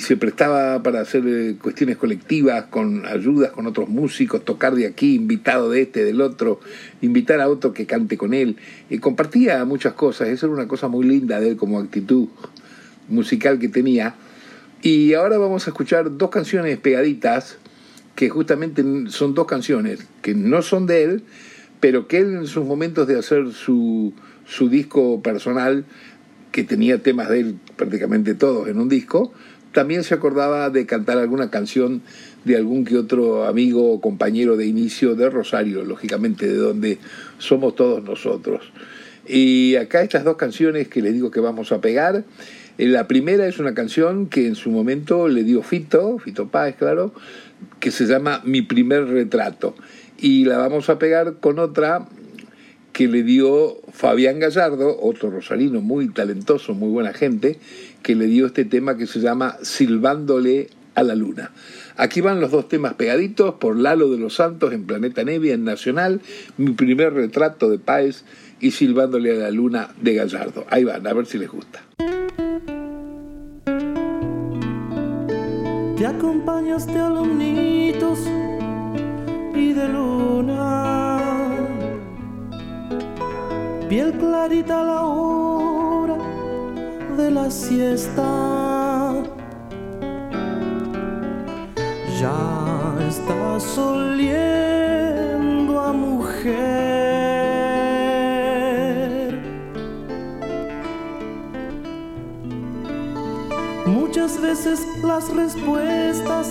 se 0.00 0.16
prestaba 0.16 0.82
para 0.82 1.00
hacer 1.00 1.24
eh, 1.26 1.56
cuestiones 1.60 1.98
colectivas, 1.98 2.66
con 2.66 3.06
ayudas 3.06 3.52
con 3.52 3.66
otros 3.66 3.88
músicos, 3.88 4.44
tocar 4.44 4.74
de 4.74 4.86
aquí, 4.86 5.14
invitado 5.14 5.70
de 5.70 5.82
este, 5.82 6.04
del 6.04 6.20
otro, 6.22 6.60
invitar 7.02 7.40
a 7.40 7.48
otro 7.48 7.74
que 7.74 7.84
cante 7.84 8.16
con 8.16 8.32
él. 8.32 8.56
Y 8.88 8.98
compartía 8.98 9.64
muchas 9.64 9.92
cosas, 9.92 10.28
eso 10.28 10.46
era 10.46 10.54
una 10.54 10.68
cosa 10.68 10.88
muy 10.88 11.06
linda 11.06 11.38
de 11.38 11.50
él 11.50 11.56
como 11.56 11.78
actitud 11.78 12.28
musical 13.08 13.58
que 13.58 13.68
tenía. 13.68 14.14
Y 14.80 15.14
ahora 15.14 15.38
vamos 15.38 15.66
a 15.66 15.70
escuchar 15.70 16.16
dos 16.16 16.30
canciones 16.30 16.78
pegaditas, 16.78 17.58
que 18.14 18.28
justamente 18.30 18.82
son 19.08 19.34
dos 19.34 19.46
canciones 19.46 20.06
que 20.22 20.34
no 20.34 20.62
son 20.62 20.86
de 20.86 21.04
él, 21.04 21.22
pero 21.80 22.06
que 22.06 22.18
él 22.18 22.34
en 22.34 22.46
sus 22.46 22.64
momentos 22.64 23.06
de 23.06 23.18
hacer 23.18 23.52
su, 23.52 24.14
su 24.46 24.68
disco 24.68 25.20
personal 25.22 25.84
que 26.52 26.62
tenía 26.62 27.02
temas 27.02 27.28
de 27.28 27.40
él 27.40 27.58
prácticamente 27.76 28.34
todos 28.34 28.68
en 28.68 28.78
un 28.78 28.88
disco, 28.88 29.32
también 29.74 30.04
se 30.04 30.14
acordaba 30.14 30.70
de 30.70 30.86
cantar 30.86 31.18
alguna 31.18 31.50
canción 31.50 32.00
de 32.44 32.56
algún 32.56 32.84
que 32.84 32.96
otro 32.96 33.44
amigo 33.44 33.92
o 33.92 34.00
compañero 34.00 34.56
de 34.56 34.66
inicio 34.66 35.14
de 35.16 35.28
Rosario, 35.28 35.84
lógicamente, 35.84 36.46
de 36.46 36.56
donde 36.56 36.98
somos 37.38 37.74
todos 37.74 38.02
nosotros. 38.02 38.72
Y 39.26 39.76
acá 39.76 40.02
estas 40.02 40.24
dos 40.24 40.36
canciones 40.36 40.88
que 40.88 41.02
les 41.02 41.12
digo 41.12 41.30
que 41.30 41.40
vamos 41.40 41.72
a 41.72 41.80
pegar. 41.80 42.24
Eh, 42.78 42.86
la 42.86 43.08
primera 43.08 43.46
es 43.46 43.58
una 43.58 43.74
canción 43.74 44.28
que 44.28 44.46
en 44.46 44.54
su 44.54 44.70
momento 44.70 45.28
le 45.28 45.44
dio 45.44 45.62
Fito, 45.62 46.18
Fito 46.18 46.48
Páez, 46.48 46.76
claro, 46.76 47.12
que 47.80 47.90
se 47.90 48.06
llama 48.06 48.42
Mi 48.44 48.62
primer 48.62 49.06
retrato. 49.06 49.74
Y 50.18 50.44
la 50.44 50.58
vamos 50.58 50.88
a 50.88 50.98
pegar 50.98 51.34
con 51.40 51.58
otra 51.58 52.06
que 52.92 53.08
le 53.08 53.24
dio 53.24 53.78
Fabián 53.92 54.38
Gallardo, 54.38 54.96
otro 55.00 55.28
rosarino 55.28 55.80
muy 55.80 56.08
talentoso, 56.10 56.74
muy 56.74 56.90
buena 56.90 57.12
gente, 57.12 57.58
que 58.04 58.14
le 58.14 58.26
dio 58.26 58.46
este 58.46 58.64
tema 58.64 58.96
que 58.96 59.08
se 59.08 59.18
llama 59.18 59.56
Silbándole 59.62 60.68
a 60.94 61.02
la 61.02 61.16
Luna. 61.16 61.50
Aquí 61.96 62.20
van 62.20 62.40
los 62.40 62.50
dos 62.50 62.68
temas 62.68 62.94
pegaditos 62.94 63.54
por 63.54 63.76
Lalo 63.76 64.10
de 64.10 64.18
los 64.18 64.34
Santos 64.34 64.72
en 64.72 64.84
Planeta 64.84 65.24
Nevia, 65.24 65.54
en 65.54 65.64
Nacional, 65.64 66.20
mi 66.58 66.72
primer 66.72 67.14
retrato 67.14 67.70
de 67.70 67.78
Páez 67.78 68.24
y 68.60 68.72
Silbándole 68.72 69.32
a 69.32 69.44
la 69.44 69.50
Luna 69.50 69.88
de 70.00 70.14
Gallardo. 70.14 70.66
Ahí 70.70 70.84
van, 70.84 71.06
a 71.06 71.12
ver 71.14 71.26
si 71.26 71.38
les 71.38 71.50
gusta. 71.50 71.82
Te 75.96 76.06
acompañaste 76.06 76.98
a 76.98 77.08
los 77.08 77.24
y 79.56 79.72
de 79.72 79.88
luna 79.88 81.48
piel 83.88 84.12
clarita 84.18 84.82
la 84.82 85.00
hora 85.02 85.73
de 87.16 87.30
la 87.30 87.50
siesta. 87.50 89.14
Ya 92.20 92.94
estás 93.08 93.78
oliendo 93.78 95.80
a 95.80 95.92
mujer. 95.92 96.54
Muchas 103.86 104.40
veces 104.40 104.80
las 105.02 105.34
respuestas 105.34 106.48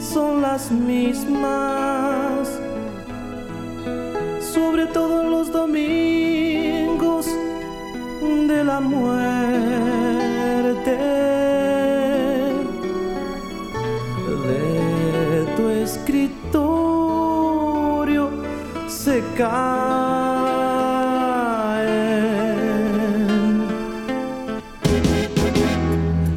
son 0.00 0.42
las 0.42 0.70
mismas, 0.70 2.48
sobre 4.40 4.86
todo 4.86 5.24
los 5.24 5.50
domingos 5.52 6.51
de 8.32 8.64
la 8.64 8.80
muerte 8.80 9.22
de 15.30 15.44
tu 15.56 15.68
escritorio 15.68 17.12
se 18.88 19.22
caen. 19.36 19.52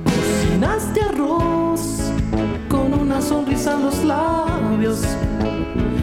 Cocinaste 0.03 1.01
arroz 1.01 2.11
con 2.69 2.93
una 2.93 3.21
sonrisa 3.21 3.73
en 3.73 3.85
los 3.85 4.03
labios 4.03 5.01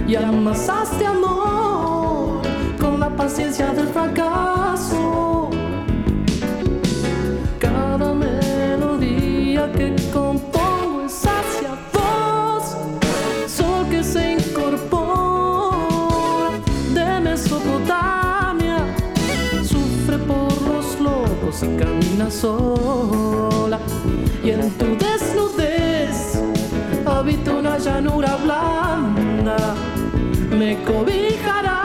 y 0.09 0.15
amasaste 0.17 1.05
amor 1.07 2.41
con 2.81 2.99
la 2.99 3.11
paciencia 3.11 3.73
del 3.73 3.89
fracaso. 3.89 5.22
Camina 21.61 22.31
sola 22.31 23.79
y 24.43 24.51
en 24.51 24.71
tu 24.73 24.97
desnudez 24.97 26.41
habita 27.07 27.53
una 27.53 27.79
llanura 27.79 28.37
blanda. 28.37 29.75
Me 30.51 30.83
cobijarás 30.83 31.83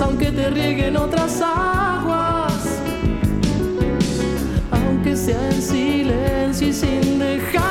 aunque 0.00 0.30
te 0.30 0.50
rieguen 0.50 0.96
otras 0.96 1.42
aguas, 1.42 2.80
aunque 4.70 5.16
sea 5.16 5.50
en 5.50 5.60
silencio 5.60 6.68
y 6.68 6.72
sin 6.72 7.18
dejártelo 7.18 7.67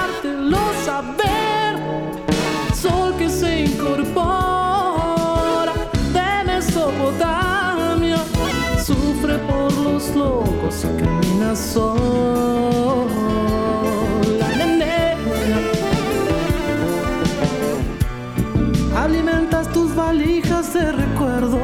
lobos 10.67 10.75
se 10.75 10.88
camina 10.97 11.56
sola, 11.56 11.88
Alimentas 18.95 19.71
tus 19.71 19.95
valijas 19.95 20.73
de 20.73 20.91
recuerdos 20.91 21.62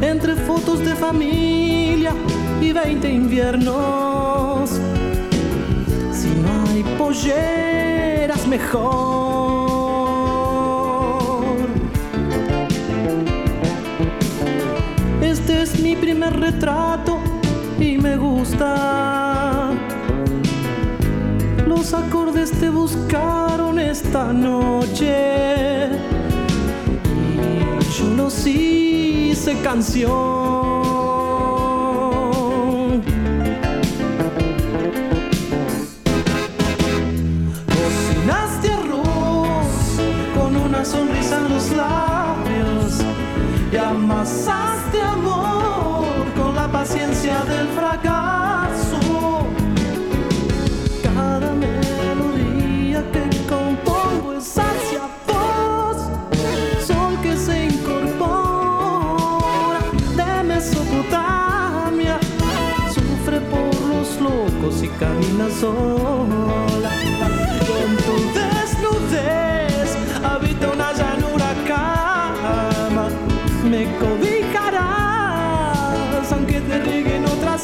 entre 0.00 0.36
fotos 0.36 0.78
de 0.80 0.94
familia 0.94 2.12
y 2.60 2.72
20 2.72 3.10
inviernos. 3.10 4.70
Si 6.12 6.28
no 6.28 6.70
hay 6.70 6.84
polleras, 6.98 8.46
mejor. 8.46 9.65
Retrato 16.30 17.18
y 17.78 17.98
me 17.98 18.16
gusta. 18.16 19.70
Los 21.66 21.92
acordes 21.94 22.50
te 22.52 22.68
buscaron 22.68 23.78
esta 23.78 24.32
noche 24.32 25.88
y 27.14 27.98
yo 27.98 28.06
los 28.16 28.46
hice 28.46 29.56
canción. 29.62 30.16
Cocinaste 37.68 38.72
arroz 38.72 40.00
con 40.36 40.56
una 40.56 40.84
sonrisa 40.84 41.38
en 41.38 41.48
los 41.54 41.70
labios 41.72 43.00
y 43.72 43.76
amasaste 43.76 44.85
paciencia 46.86 47.42
del 47.44 47.66
fracaso. 47.68 49.00
Cada 51.02 51.50
melodía 51.52 53.02
que 53.10 53.28
compongo 53.48 54.34
es 54.34 54.56
hacia 54.56 55.02
vos, 55.26 55.96
sol 56.86 57.18
que 57.22 57.36
se 57.36 57.66
incorpora 57.66 58.30
de 60.16 60.44
Mesopotamia, 60.44 62.20
sufre 62.94 63.40
por 63.40 63.74
los 63.90 64.20
locos 64.20 64.82
y 64.84 64.88
camina 65.00 65.50
sola. 65.60 66.90
Con 67.66 67.96
tu 68.06 68.45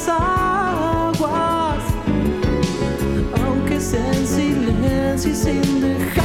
aguas, 0.08 1.84
aunque 3.44 3.78
sea 3.78 4.10
en 4.14 4.26
silencio 4.26 5.30
y 5.30 5.34
sin 5.34 5.80
dejártelo 5.80 6.21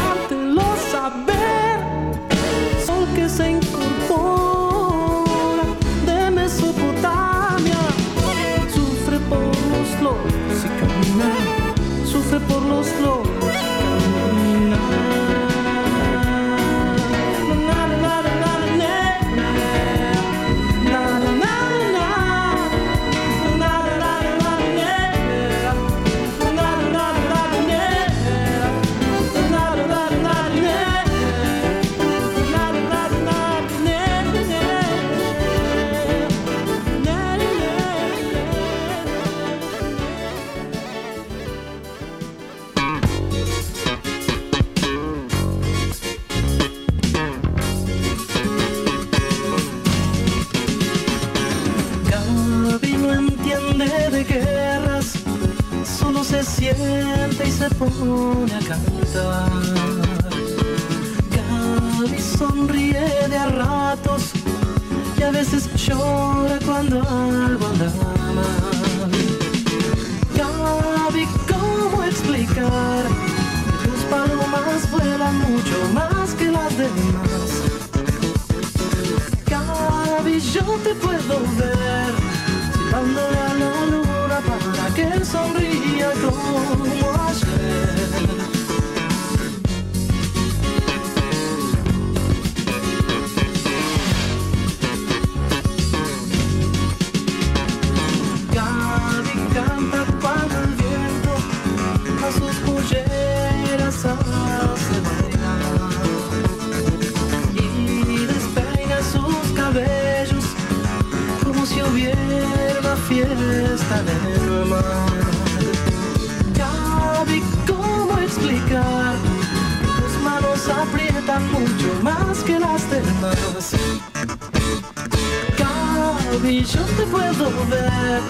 Gaby, 126.38 126.64
yo 126.66 126.82
te 126.84 127.04
puedo 127.08 127.50
ver 127.68 128.22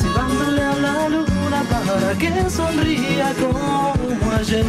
silbándole 0.00 0.62
a 0.62 0.74
la 0.74 1.08
luna 1.10 1.62
para 1.68 2.16
que 2.16 2.48
sonría 2.48 3.34
como 3.38 3.92
ayer. 4.38 4.64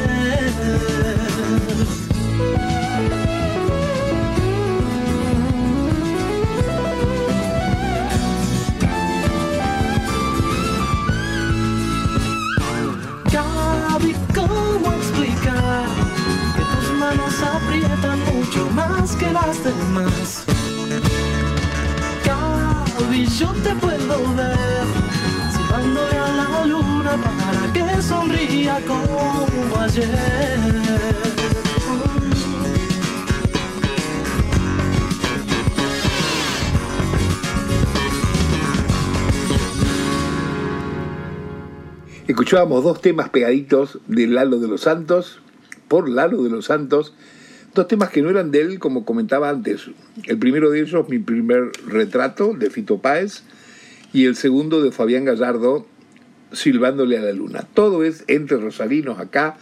Gaby, 13.32 14.16
¿cómo 14.36 14.94
explicar 14.94 15.86
que 16.56 16.64
tus 16.76 16.98
manos 17.00 17.44
aprietan 17.44 18.20
mucho 18.36 18.70
más 18.72 19.16
que 19.16 19.32
las 19.32 19.64
demás? 19.64 20.43
Yo 23.40 23.52
te 23.64 23.74
puedo 23.76 24.36
ver 24.36 24.86
silbándole 25.52 26.18
a 26.18 26.28
la 26.34 26.66
luna 26.68 27.18
para 27.18 27.74
que 27.74 28.02
sonría 28.02 28.80
como 28.86 29.80
ayer. 29.80 30.60
Escuchábamos 42.28 42.84
dos 42.84 43.02
temas 43.02 43.30
pegaditos 43.30 44.00
de 44.08 44.28
Lalo 44.28 44.60
de 44.60 44.68
los 44.68 44.82
Santos, 44.82 45.40
por 45.88 46.08
Lalo 46.08 46.44
de 46.44 46.52
los 46.52 46.66
Santos, 46.66 47.14
dos 47.74 47.88
temas 47.88 48.10
que 48.10 48.22
no 48.22 48.30
eran 48.30 48.52
de 48.52 48.62
él, 48.62 48.80
como 48.80 49.06
comentaba 49.06 49.50
antes. 49.50 49.90
El 50.26 50.38
primero 50.38 50.70
de 50.70 50.82
ellos, 50.82 51.10
mi 51.10 51.20
primer 51.20 51.72
retrato, 51.88 52.54
de 52.54 52.70
Fito 52.70 53.00
Páez, 53.00 53.44
y 54.14 54.26
el 54.26 54.36
segundo 54.36 54.82
de 54.82 54.92
Fabián 54.92 55.26
Gallardo, 55.26 55.88
Silbándole 56.52 57.18
a 57.18 57.22
la 57.22 57.34
Luna. 57.34 57.68
Todo 57.74 58.04
es 58.04 58.24
entre 58.28 58.58
rosarinos 58.58 59.20
acá. 59.20 59.58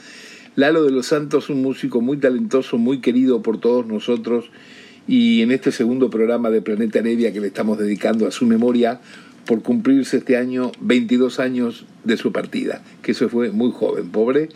Lalo 0.56 0.84
de 0.84 0.92
los 0.92 1.06
Santos, 1.08 1.50
un 1.50 1.62
músico 1.62 2.02
muy 2.02 2.18
talentoso, 2.18 2.78
muy 2.78 3.00
querido 3.00 3.42
por 3.42 3.62
todos 3.62 3.88
nosotros, 3.88 4.52
y 5.08 5.42
en 5.42 5.52
este 5.52 5.72
segundo 5.72 6.10
programa 6.10 6.50
de 6.50 6.62
Planeta 6.62 7.02
Nevia 7.02 7.32
que 7.32 7.40
le 7.40 7.48
estamos 7.48 7.78
dedicando 7.78 8.28
a 8.28 8.32
su 8.32 8.46
memoria, 8.46 9.00
por 9.46 9.64
cumplirse 9.64 10.18
este 10.18 10.38
año 10.38 10.72
22 10.82 11.40
años 11.40 11.86
de 12.04 12.18
su 12.18 12.32
partida, 12.32 12.84
que 13.02 13.14
se 13.14 13.28
fue 13.28 13.52
muy 13.52 13.72
joven, 13.72 14.10
pobre, 14.10 14.50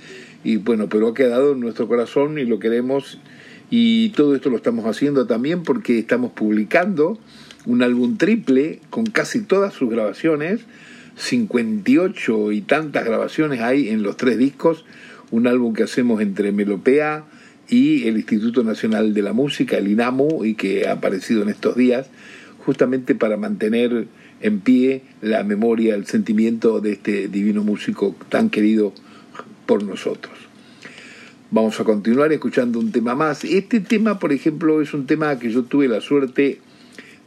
y 0.43 0.58
bueno, 0.58 0.89
pero 0.89 1.08
ha 1.08 1.14
quedado 1.14 1.53
en 1.53 1.60
nuestro 1.60 1.88
corazón 1.88 2.38
y 2.38 2.45
lo 2.45 2.60
queremos, 2.60 3.20
y 3.70 4.09
todo 4.09 4.36
esto 4.36 4.49
lo 4.49 4.57
estamos 4.57 4.86
haciendo 4.86 5.26
también 5.26 5.63
porque 5.63 5.97
estamos 5.99 6.32
publicando 6.32 7.18
un 7.66 7.82
álbum 7.82 8.18
triple 8.18 8.80
con 8.89 9.05
casi 9.05 9.41
todas 9.41 9.74
sus 9.74 9.89
grabaciones, 9.89 10.61
58 11.18 12.51
y 12.51 12.61
tantas 12.61 13.05
grabaciones 13.05 13.61
hay 13.61 13.89
en 13.89 14.03
los 14.03 14.18
tres 14.18 14.38
discos, 14.38 14.86
un 15.32 15.47
álbum 15.47 15.74
que 15.74 15.84
hacemos 15.84 16.22
entre 16.22 16.51
Melopea 16.51 17.26
y 17.68 18.07
el 18.07 18.18
Instituto 18.18 18.63
Nacional 18.63 19.13
de 19.13 19.22
la 19.22 19.34
Música, 19.34 19.78
el 19.78 19.88
INAMU, 19.88 20.45
y 20.45 20.53
que 20.53 20.88
ha 20.88 20.93
aparecido 20.93 21.41
en 21.41 21.49
estos 21.49 21.76
días, 21.76 22.07
justamente 22.66 23.16
para 23.16 23.38
mantener 23.38 24.07
en 24.41 24.59
pie 24.59 25.01
la 25.22 25.43
memoria, 25.43 25.95
el 25.95 26.05
sentimiento 26.05 26.82
de 26.82 26.93
este 26.93 27.28
divino 27.28 27.63
músico 27.63 28.16
tan 28.30 28.49
querido 28.49 28.93
por 29.66 29.84
nosotros. 29.84 30.45
Vamos 31.52 31.80
a 31.80 31.84
continuar 31.84 32.34
escuchando 32.34 32.80
un 32.80 32.91
tema 32.91 33.14
más. 33.14 33.43
Este 33.43 33.80
tema, 33.80 34.18
por 34.18 34.34
ejemplo, 34.34 34.82
es 34.82 34.96
un 34.96 35.06
tema 35.06 35.38
que 35.38 35.52
yo 35.52 35.64
tuve 35.64 35.88
la 35.88 36.02
suerte 36.02 36.60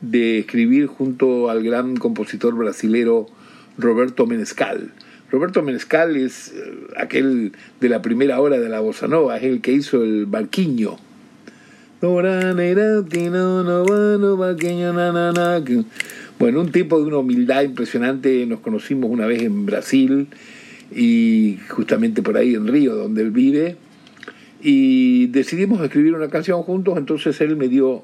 de 0.01 0.41
escribir 0.41 0.87
junto 0.87 1.49
al 1.49 1.63
gran 1.63 1.97
compositor 1.97 2.57
brasilero 2.57 3.29
Roberto 3.79 4.27
Menescal. 4.27 4.93
Roberto 5.31 5.63
Menescal 5.63 6.17
es 6.17 6.49
eh, 6.49 6.73
aquel 6.97 7.53
de 7.81 7.89
la 7.89 8.03
primera 8.03 8.41
hora 8.41 8.59
de 8.59 8.69
la 8.69 8.81
bossa 8.81 9.07
nova, 9.07 9.37
es 9.37 9.45
el 9.45 9.61
que 9.61 9.73
hizo 9.73 10.03
el 10.03 10.27
barquiño. 10.27 10.97
Bueno, 16.41 16.61
un 16.61 16.73
tipo 16.73 16.99
de 16.99 17.07
una 17.07 17.19
humildad 17.19 17.63
impresionante. 17.63 18.45
Nos 18.47 18.61
conocimos 18.61 19.11
una 19.11 19.27
vez 19.27 19.43
en 19.43 19.65
Brasil 19.65 20.27
y 20.91 21.59
justamente 21.69 22.21
por 22.21 22.37
ahí 22.37 22.57
en 22.57 22.67
Río, 22.67 22.97
donde 22.97 23.23
él 23.23 23.31
vive. 23.31 23.77
Y 24.61 25.27
decidimos 25.29 25.81
escribir 25.83 26.15
una 26.15 26.29
canción 26.29 26.63
juntos, 26.63 26.99
entonces 26.99 27.41
él 27.41 27.57
me 27.57 27.69
dio 27.69 28.03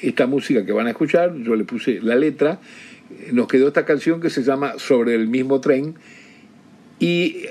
esta 0.00 0.26
música 0.26 0.64
que 0.66 0.72
van 0.72 0.86
a 0.86 0.90
escuchar, 0.90 1.34
yo 1.38 1.56
le 1.56 1.64
puse 1.64 2.00
la 2.02 2.16
letra, 2.16 2.60
nos 3.32 3.48
quedó 3.48 3.68
esta 3.68 3.84
canción 3.84 4.20
que 4.20 4.30
se 4.30 4.42
llama 4.42 4.74
Sobre 4.78 5.14
el 5.14 5.28
mismo 5.28 5.60
tren 5.60 5.94
y 6.98 7.46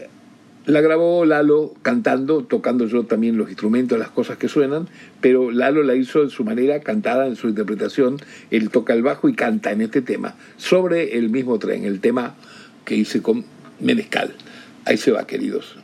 La 0.65 0.81
grabó 0.81 1.25
Lalo 1.25 1.73
cantando, 1.81 2.43
tocando 2.43 2.87
yo 2.87 3.05
también 3.05 3.37
los 3.37 3.49
instrumentos, 3.49 3.97
las 3.97 4.09
cosas 4.09 4.37
que 4.37 4.47
suenan, 4.47 4.87
pero 5.21 5.51
Lalo 5.51 5.83
la 5.83 5.95
hizo 5.95 6.23
de 6.23 6.29
su 6.29 6.43
manera, 6.43 6.79
cantada 6.81 7.27
en 7.27 7.35
su 7.35 7.49
interpretación. 7.49 8.17
Él 8.51 8.69
toca 8.69 8.93
el 8.93 9.03
bajo 9.03 9.29
y 9.29 9.33
canta 9.33 9.71
en 9.71 9.81
este 9.81 10.01
tema, 10.01 10.35
sobre 10.57 11.17
el 11.17 11.29
mismo 11.29 11.59
tren, 11.59 11.85
el 11.85 11.99
tema 11.99 12.35
que 12.83 12.95
hice 12.95 13.21
con 13.21 13.45
Menescal. 13.79 14.33
Ahí 14.85 14.97
se 14.97 15.11
va, 15.11 15.25
queridos. 15.25 15.77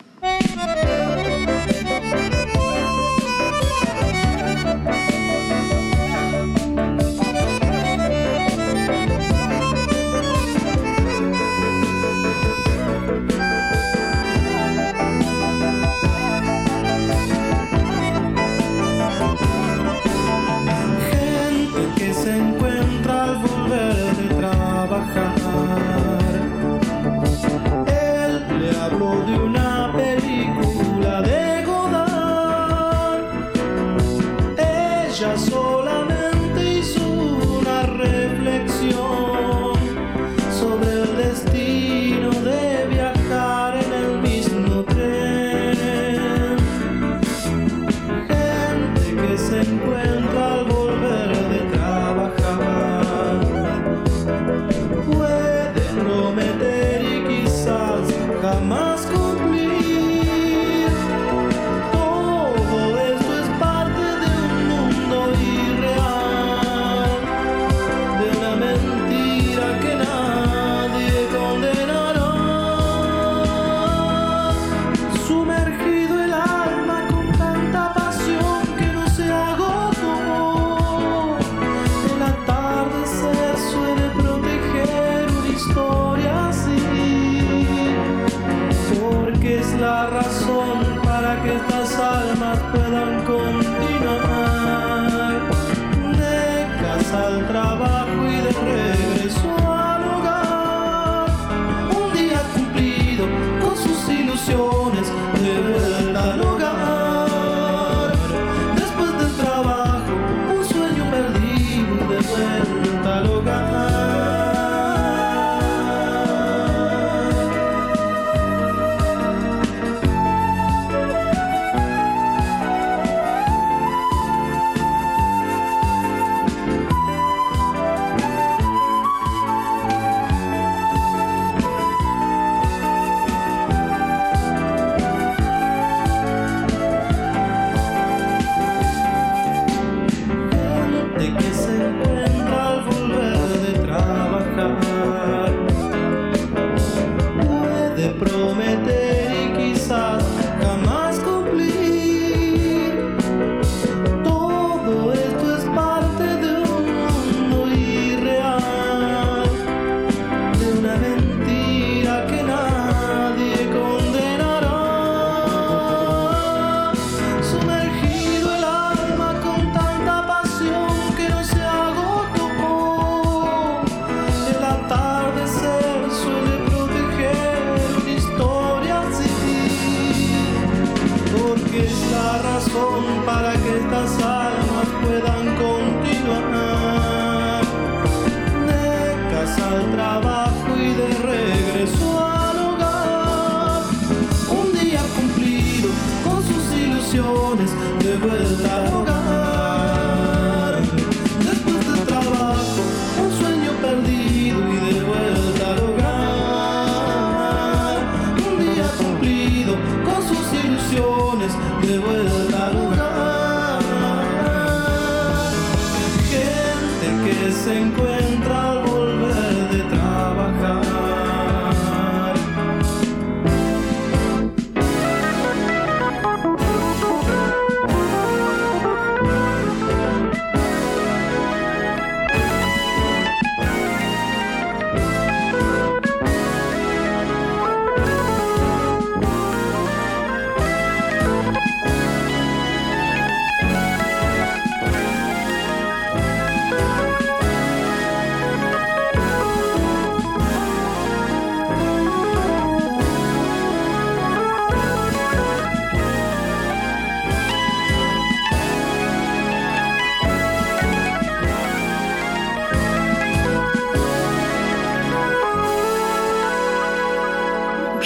just 35.21 35.60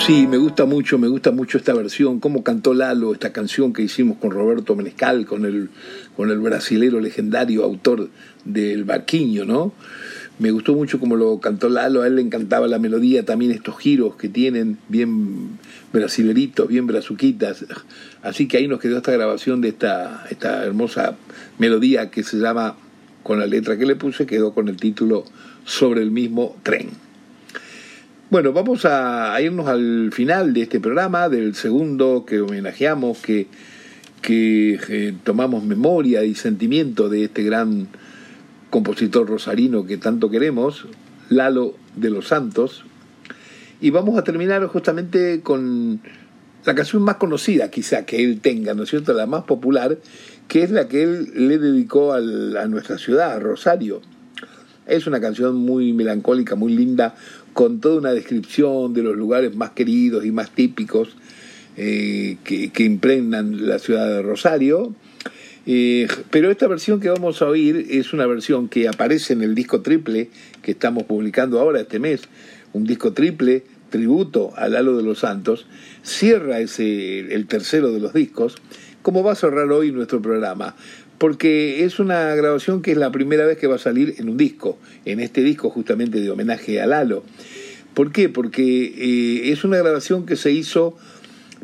Sí, 0.06 0.28
me 0.28 0.38
gusta 0.38 0.66
mucho, 0.66 1.00
me 1.00 1.08
gusta 1.08 1.32
mucho 1.32 1.58
esta 1.58 1.74
versión, 1.74 2.20
cómo 2.20 2.44
cantó 2.44 2.76
Lalo 2.76 3.12
esta 3.12 3.34
canción 3.34 3.74
que 3.74 3.82
hicimos 3.82 4.20
con 4.20 4.30
Roberto 4.30 4.76
Menescal, 4.76 5.26
con 5.26 5.46
el, 5.46 5.70
con 6.16 6.30
el 6.30 6.38
brasilero 6.38 7.00
legendario 7.00 7.64
autor 7.64 8.10
del 8.44 8.84
Barquiño, 8.84 9.46
¿no? 9.46 9.74
Me 10.38 10.52
gustó 10.52 10.76
mucho 10.76 11.00
como 11.00 11.16
lo 11.16 11.40
cantó 11.40 11.70
Lalo, 11.70 12.04
a 12.04 12.08
él 12.08 12.18
le 12.18 12.22
encantaba 12.22 12.68
la 12.68 12.78
melodía, 12.78 13.26
también 13.26 13.50
estos 13.50 13.80
giros 13.80 14.16
que 14.16 14.30
tienen, 14.30 14.78
bien 14.90 15.58
brasileritos, 15.92 16.68
bien 16.68 16.86
brazuquitas. 16.86 17.66
Así 18.22 18.48
que 18.48 18.58
ahí 18.58 18.68
nos 18.68 18.80
quedó 18.80 18.98
esta 18.98 19.12
grabación 19.12 19.60
de 19.62 19.70
esta, 19.70 20.28
esta 20.30 20.66
hermosa 20.66 21.16
melodía 21.58 22.12
que 22.12 22.22
se 22.22 22.38
llama, 22.38 22.76
con 23.24 23.40
la 23.40 23.48
letra 23.48 23.76
que 23.76 23.88
le 23.88 23.96
puse, 23.96 24.28
quedó 24.28 24.54
con 24.54 24.68
el 24.68 24.78
título 24.78 25.26
Sobre 25.66 26.04
el 26.04 26.12
mismo 26.12 26.56
tren. 26.62 27.05
Bueno, 28.36 28.52
vamos 28.52 28.84
a 28.84 29.40
irnos 29.42 29.66
al 29.70 30.12
final 30.12 30.54
de 30.54 30.64
este 30.64 30.82
programa, 30.82 31.30
del 31.30 31.56
segundo 31.56 32.26
que 32.28 32.42
homenajeamos, 32.42 33.20
que, 33.20 33.48
que 34.22 34.78
eh, 34.90 35.14
tomamos 35.24 35.64
memoria 35.64 36.26
y 36.26 36.36
sentimiento 36.36 37.08
de 37.08 37.24
este 37.24 37.44
gran 37.44 37.88
compositor 38.70 39.30
rosarino 39.30 39.86
que 39.86 39.96
tanto 39.96 40.30
queremos, 40.30 40.86
Lalo 41.30 41.76
de 41.96 42.10
los 42.10 42.28
Santos. 42.28 42.84
Y 43.80 43.92
vamos 43.92 44.20
a 44.20 44.26
terminar 44.26 44.66
justamente 44.68 45.40
con 45.40 46.02
la 46.66 46.76
canción 46.76 47.04
más 47.04 47.16
conocida 47.16 47.72
quizá 47.72 48.06
que 48.06 48.22
él 48.22 48.42
tenga, 48.42 48.74
¿no 48.74 48.84
es 48.84 48.90
cierto? 48.90 49.14
La 49.14 49.28
más 49.28 49.46
popular, 49.46 49.98
que 50.50 50.62
es 50.62 50.72
la 50.72 50.90
que 50.90 51.04
él 51.04 51.48
le 51.48 51.58
dedicó 51.58 52.12
al, 52.12 52.58
a 52.58 52.68
nuestra 52.68 52.98
ciudad, 52.98 53.40
Rosario. 53.40 54.02
Es 54.88 55.08
una 55.08 55.22
canción 55.22 55.56
muy 55.56 55.94
melancólica, 55.94 56.56
muy 56.56 56.76
linda, 56.76 57.16
con 57.56 57.80
toda 57.80 58.00
una 58.00 58.12
descripción 58.12 58.94
de 58.94 59.02
los 59.02 59.16
lugares 59.16 59.56
más 59.56 59.70
queridos 59.70 60.26
y 60.26 60.32
más 60.34 60.52
típicos 60.52 61.16
eh, 61.78 62.36
que, 62.44 62.84
impregnan 62.84 63.66
la 63.66 63.80
ciudad 63.80 64.10
de 64.10 64.22
Rosario. 64.22 64.94
Eh, 65.66 66.06
pero 66.32 66.52
esta 66.52 66.68
versión 66.68 67.00
que 67.00 67.08
vamos 67.08 67.42
a 67.42 67.46
oír 67.46 67.88
es 67.90 68.12
una 68.12 68.26
versión 68.26 68.68
que 68.68 68.90
aparece 68.90 69.32
en 69.32 69.42
el 69.42 69.56
disco 69.56 69.80
triple 69.80 70.30
que 70.62 70.72
estamos 70.72 71.04
publicando 71.04 71.58
ahora 71.62 71.80
este 71.80 71.98
mes, 71.98 72.24
un 72.74 72.84
disco 72.84 73.14
triple 73.14 73.64
tributo 73.90 74.52
a 74.58 74.68
Lalo 74.68 74.98
de 74.98 75.04
los 75.04 75.20
Santos, 75.20 75.66
cierra 76.04 76.60
ese, 76.60 77.34
el 77.34 77.48
tercero 77.48 77.94
de 77.94 78.02
los 78.02 78.14
discos, 78.14 78.58
como 79.02 79.24
va 79.24 79.32
a 79.32 79.36
cerrar 79.36 79.72
hoy 79.72 79.94
nuestro 79.94 80.22
programa, 80.22 80.76
porque 81.18 81.86
es 81.86 82.00
una 82.00 82.36
grabación 82.36 82.82
que 82.82 82.92
es 82.92 82.98
la 82.98 83.12
primera 83.12 83.46
vez 83.46 83.58
que 83.58 83.68
va 83.68 83.76
a 83.76 83.80
salir 83.80 84.16
en 84.18 84.30
un 84.30 84.38
disco, 84.38 84.78
en 85.06 85.20
este 85.20 85.42
disco 85.42 85.70
justamente 85.70 86.20
de 86.20 86.30
homenaje 86.30 86.82
a 86.82 86.86
Lalo. 86.86 87.24
¿Por 87.94 88.12
qué? 88.12 88.28
Porque 88.28 88.86
eh, 88.86 89.52
es 89.52 89.64
una 89.64 89.78
grabación 89.78 90.26
que 90.26 90.36
se 90.36 90.52
hizo 90.52 90.98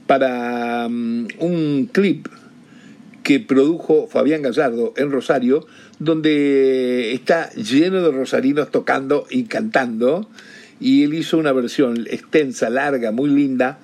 para 0.08 0.88
mm, 0.90 1.28
un 1.40 1.90
clip 1.92 2.28
que 3.24 3.40
produjo 3.40 4.08
Fabián 4.08 4.42
Gallardo 4.42 4.94
en 4.98 5.12
Rosario, 5.12 5.68
donde 6.00 7.14
está 7.14 7.52
lleno 7.52 8.02
de 8.02 8.12
rosarinos 8.12 8.72
tocando 8.72 9.28
y 9.30 9.44
cantando, 9.44 10.28
y 10.80 11.04
él 11.04 11.14
hizo 11.14 11.38
una 11.38 11.52
versión 11.52 12.08
extensa, 12.10 12.70
larga, 12.70 13.12
muy 13.12 13.30
linda 13.30 13.80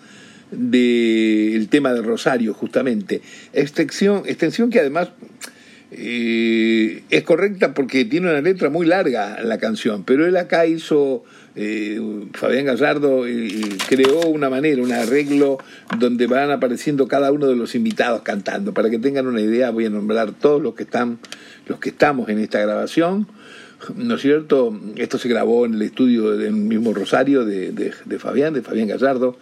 del 0.51 1.67
tema 1.69 1.93
de 1.93 2.01
Rosario, 2.01 2.53
justamente. 2.53 3.21
Extensión, 3.53 4.23
extensión 4.25 4.69
que 4.69 4.79
además 4.79 5.09
eh, 5.91 7.03
es 7.09 7.23
correcta 7.23 7.73
porque 7.73 8.05
tiene 8.05 8.29
una 8.29 8.41
letra 8.41 8.69
muy 8.69 8.85
larga 8.85 9.41
la 9.43 9.57
canción, 9.57 10.03
pero 10.03 10.25
él 10.25 10.35
acá 10.37 10.65
hizo 10.65 11.23
eh, 11.59 11.99
Fabián 12.33 12.65
Gallardo 12.65 13.25
eh, 13.25 13.49
creó 13.89 14.27
una 14.27 14.47
manera, 14.47 14.79
un 14.79 14.91
arreglo 14.91 15.57
donde 15.97 16.27
van 16.27 16.51
apareciendo 16.51 17.07
cada 17.07 17.31
uno 17.31 17.47
de 17.47 17.55
los 17.55 17.73
invitados 17.73 18.21
cantando. 18.21 18.75
Para 18.75 18.91
que 18.91 18.99
tengan 18.99 19.25
una 19.25 19.41
idea, 19.41 19.71
voy 19.71 19.87
a 19.87 19.89
nombrar 19.89 20.33
todos 20.33 20.61
los 20.61 20.75
que 20.75 20.83
están, 20.83 21.17
los 21.65 21.79
que 21.79 21.89
estamos 21.89 22.29
en 22.29 22.37
esta 22.37 22.59
grabación. 22.59 23.27
¿No 23.95 24.15
es 24.15 24.21
cierto? 24.21 24.79
Esto 24.97 25.17
se 25.17 25.29
grabó 25.29 25.65
en 25.65 25.73
el 25.73 25.81
estudio 25.81 26.37
del 26.37 26.53
mismo 26.53 26.93
Rosario 26.93 27.43
de, 27.43 27.71
de, 27.71 28.19
Fabián, 28.19 28.53
de 28.53 28.61
Fabián 28.61 28.87
Gallardo. 28.87 29.35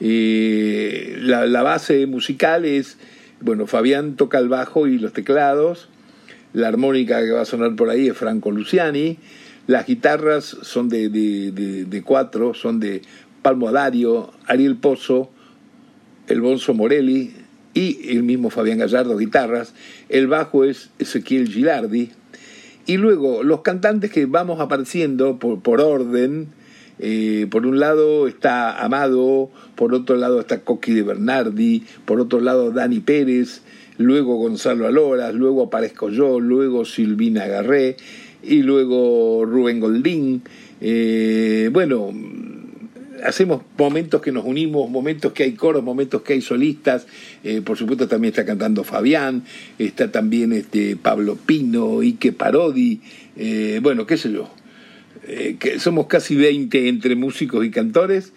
Eh, 0.00 1.16
la, 1.22 1.46
la 1.46 1.62
base 1.64 2.06
musical 2.06 2.66
es, 2.66 2.98
bueno, 3.40 3.66
Fabián 3.66 4.16
toca 4.16 4.38
el 4.38 4.48
bajo 4.48 4.86
y 4.86 4.98
los 4.98 5.12
teclados. 5.12 5.88
La 6.52 6.68
armónica 6.68 7.20
que 7.22 7.30
va 7.30 7.42
a 7.42 7.44
sonar 7.44 7.76
por 7.76 7.90
ahí 7.90 8.08
es 8.08 8.16
Franco 8.16 8.50
Luciani. 8.50 9.18
Las 9.66 9.86
guitarras 9.86 10.44
son 10.62 10.88
de, 10.88 11.08
de, 11.10 12.02
cuatro, 12.02 12.54
son 12.54 12.80
de 12.80 13.02
Palmo 13.42 13.68
Adario, 13.68 14.32
Ariel 14.46 14.76
Pozo, 14.76 15.30
el 16.26 16.40
Bonzo 16.40 16.72
Morelli 16.74 17.34
y 17.74 18.16
el 18.16 18.22
mismo 18.22 18.50
Fabián 18.50 18.78
Gallardo, 18.78 19.16
guitarras. 19.18 19.74
El 20.08 20.26
bajo 20.26 20.64
es 20.64 20.90
Ezequiel 20.98 21.48
Gilardi. 21.48 22.10
Y 22.86 22.96
luego 22.96 23.42
los 23.42 23.60
cantantes 23.60 24.10
que 24.10 24.24
vamos 24.24 24.58
apareciendo 24.60 25.38
por, 25.38 25.60
por 25.60 25.82
orden, 25.82 26.48
eh, 26.98 27.46
por 27.50 27.66
un 27.66 27.78
lado 27.78 28.26
está 28.26 28.82
Amado, 28.84 29.50
por 29.74 29.94
otro 29.94 30.16
lado 30.16 30.40
está 30.40 30.60
Coqui 30.60 30.92
de 30.92 31.02
Bernardi, 31.02 31.84
por 32.04 32.20
otro 32.20 32.40
lado 32.40 32.70
Dani 32.70 33.00
Pérez, 33.00 33.62
luego 33.98 34.36
Gonzalo 34.36 34.86
Aloras, 34.86 35.34
luego 35.34 35.64
aparezco 35.64 36.10
yo, 36.10 36.40
luego 36.40 36.84
Silvina 36.84 37.46
Garré 37.46 37.96
y 38.42 38.62
luego 38.62 39.44
Rubén 39.44 39.80
Goldín. 39.80 40.42
Eh, 40.80 41.70
bueno, 41.72 42.12
hacemos 43.24 43.62
momentos 43.76 44.20
que 44.20 44.32
nos 44.32 44.44
unimos, 44.44 44.90
momentos 44.90 45.32
que 45.32 45.44
hay 45.44 45.52
coros, 45.52 45.82
momentos 45.82 46.22
que 46.22 46.34
hay 46.34 46.40
solistas. 46.40 47.06
Eh, 47.44 47.60
por 47.62 47.76
supuesto 47.76 48.08
también 48.08 48.32
está 48.32 48.44
cantando 48.44 48.84
Fabián, 48.84 49.44
está 49.78 50.10
también 50.10 50.52
este 50.52 50.96
Pablo 50.96 51.36
Pino, 51.36 52.00
Ike 52.00 52.32
Parodi, 52.32 53.00
eh, 53.36 53.80
bueno, 53.82 54.06
qué 54.06 54.16
sé 54.16 54.32
yo. 54.32 54.50
Que 55.58 55.78
somos 55.78 56.06
casi 56.06 56.36
20 56.36 56.88
entre 56.88 57.16
músicos 57.16 57.64
y 57.64 57.70
cantores. 57.70 58.32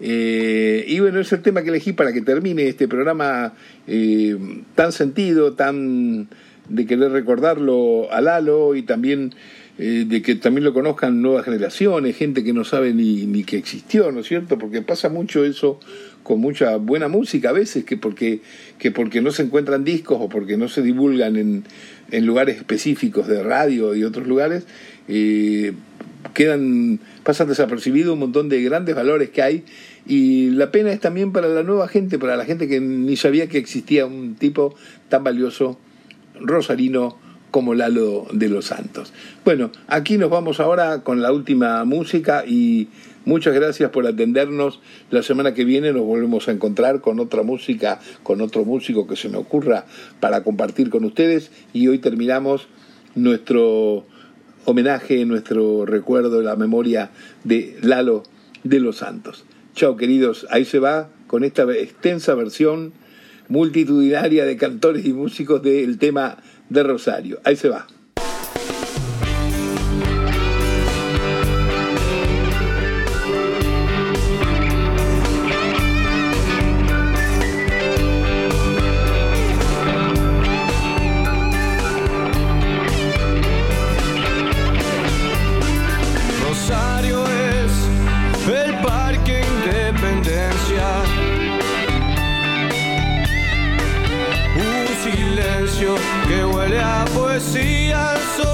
y 0.00 1.00
bueno, 1.00 1.20
es 1.20 1.32
el 1.32 1.42
tema 1.42 1.62
que 1.62 1.70
elegí 1.70 1.92
para 1.92 2.12
que 2.12 2.22
termine 2.22 2.68
este 2.68 2.86
programa 2.88 3.54
tan 4.74 4.92
sentido, 4.92 5.54
tan 5.54 6.28
de 6.68 6.86
querer 6.86 7.12
recordarlo 7.12 8.12
a 8.12 8.20
Lalo 8.20 8.74
y 8.74 8.82
también 8.82 9.34
eh, 9.78 10.06
de 10.08 10.22
que 10.22 10.36
también 10.36 10.64
lo 10.64 10.72
conozcan 10.72 11.20
nuevas 11.20 11.44
generaciones, 11.44 12.16
gente 12.16 12.42
que 12.42 12.54
no 12.54 12.64
sabe 12.64 12.94
ni, 12.94 13.26
ni 13.26 13.44
que 13.44 13.58
existió, 13.58 14.10
¿no 14.10 14.20
es 14.20 14.26
cierto? 14.26 14.58
Porque 14.58 14.80
pasa 14.80 15.10
mucho 15.10 15.44
eso 15.44 15.78
con 16.22 16.40
mucha 16.40 16.76
buena 16.76 17.08
música 17.08 17.50
a 17.50 17.52
veces, 17.52 17.84
que 17.84 17.98
porque, 17.98 18.40
que 18.78 18.90
porque 18.90 19.20
no 19.20 19.32
se 19.32 19.42
encuentran 19.42 19.84
discos 19.84 20.18
o 20.18 20.30
porque 20.30 20.56
no 20.56 20.68
se 20.68 20.80
divulgan 20.80 21.36
en, 21.36 21.64
en 22.10 22.24
lugares 22.26 22.56
específicos 22.56 23.28
de 23.28 23.42
radio 23.42 23.94
y 23.94 24.02
otros 24.02 24.26
lugares, 24.26 24.66
eh, 25.08 25.74
quedan, 26.36 27.00
pasan 27.24 27.48
desapercibidos 27.48 28.12
un 28.12 28.18
montón 28.18 28.50
de 28.50 28.62
grandes 28.62 28.94
valores 28.94 29.30
que 29.30 29.40
hay 29.40 29.64
y 30.06 30.50
la 30.50 30.70
pena 30.70 30.92
es 30.92 31.00
también 31.00 31.32
para 31.32 31.48
la 31.48 31.62
nueva 31.62 31.88
gente, 31.88 32.18
para 32.18 32.36
la 32.36 32.44
gente 32.44 32.68
que 32.68 32.78
ni 32.78 33.16
sabía 33.16 33.48
que 33.48 33.56
existía 33.56 34.04
un 34.04 34.34
tipo 34.34 34.74
tan 35.08 35.24
valioso 35.24 35.78
rosarino 36.38 37.16
como 37.50 37.72
Lalo 37.72 38.26
de 38.32 38.50
los 38.50 38.66
Santos. 38.66 39.14
Bueno, 39.46 39.70
aquí 39.88 40.18
nos 40.18 40.28
vamos 40.28 40.60
ahora 40.60 41.02
con 41.02 41.22
la 41.22 41.32
última 41.32 41.82
música 41.86 42.44
y 42.46 42.88
muchas 43.24 43.54
gracias 43.54 43.88
por 43.88 44.06
atendernos. 44.06 44.80
La 45.10 45.22
semana 45.22 45.54
que 45.54 45.64
viene 45.64 45.90
nos 45.94 46.04
volvemos 46.04 46.48
a 46.48 46.52
encontrar 46.52 47.00
con 47.00 47.18
otra 47.18 47.44
música, 47.44 47.98
con 48.22 48.42
otro 48.42 48.66
músico 48.66 49.06
que 49.06 49.16
se 49.16 49.30
me 49.30 49.38
ocurra 49.38 49.86
para 50.20 50.42
compartir 50.42 50.90
con 50.90 51.02
ustedes 51.06 51.50
y 51.72 51.88
hoy 51.88 51.98
terminamos 51.98 52.68
nuestro 53.14 54.04
homenaje, 54.66 55.24
nuestro 55.24 55.86
recuerdo, 55.86 56.42
la 56.42 56.56
memoria 56.56 57.10
de 57.44 57.78
Lalo 57.82 58.24
de 58.64 58.80
los 58.80 58.98
Santos. 58.98 59.44
Chao 59.74 59.96
queridos, 59.96 60.46
ahí 60.50 60.64
se 60.64 60.78
va 60.78 61.08
con 61.26 61.44
esta 61.44 61.62
extensa 61.72 62.34
versión 62.34 62.92
multitudinaria 63.48 64.44
de 64.44 64.56
cantores 64.56 65.06
y 65.06 65.12
músicos 65.12 65.62
del 65.62 65.98
tema 65.98 66.38
de 66.68 66.82
Rosario. 66.82 67.40
Ahí 67.44 67.56
se 67.56 67.68
va. 67.68 67.86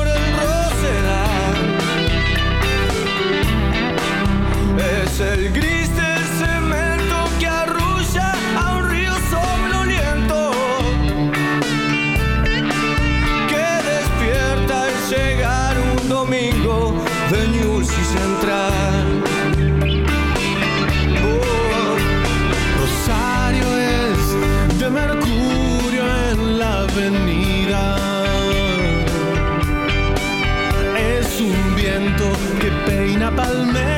The 0.05 0.12
peina 32.87 33.31
palmera. 33.31 33.92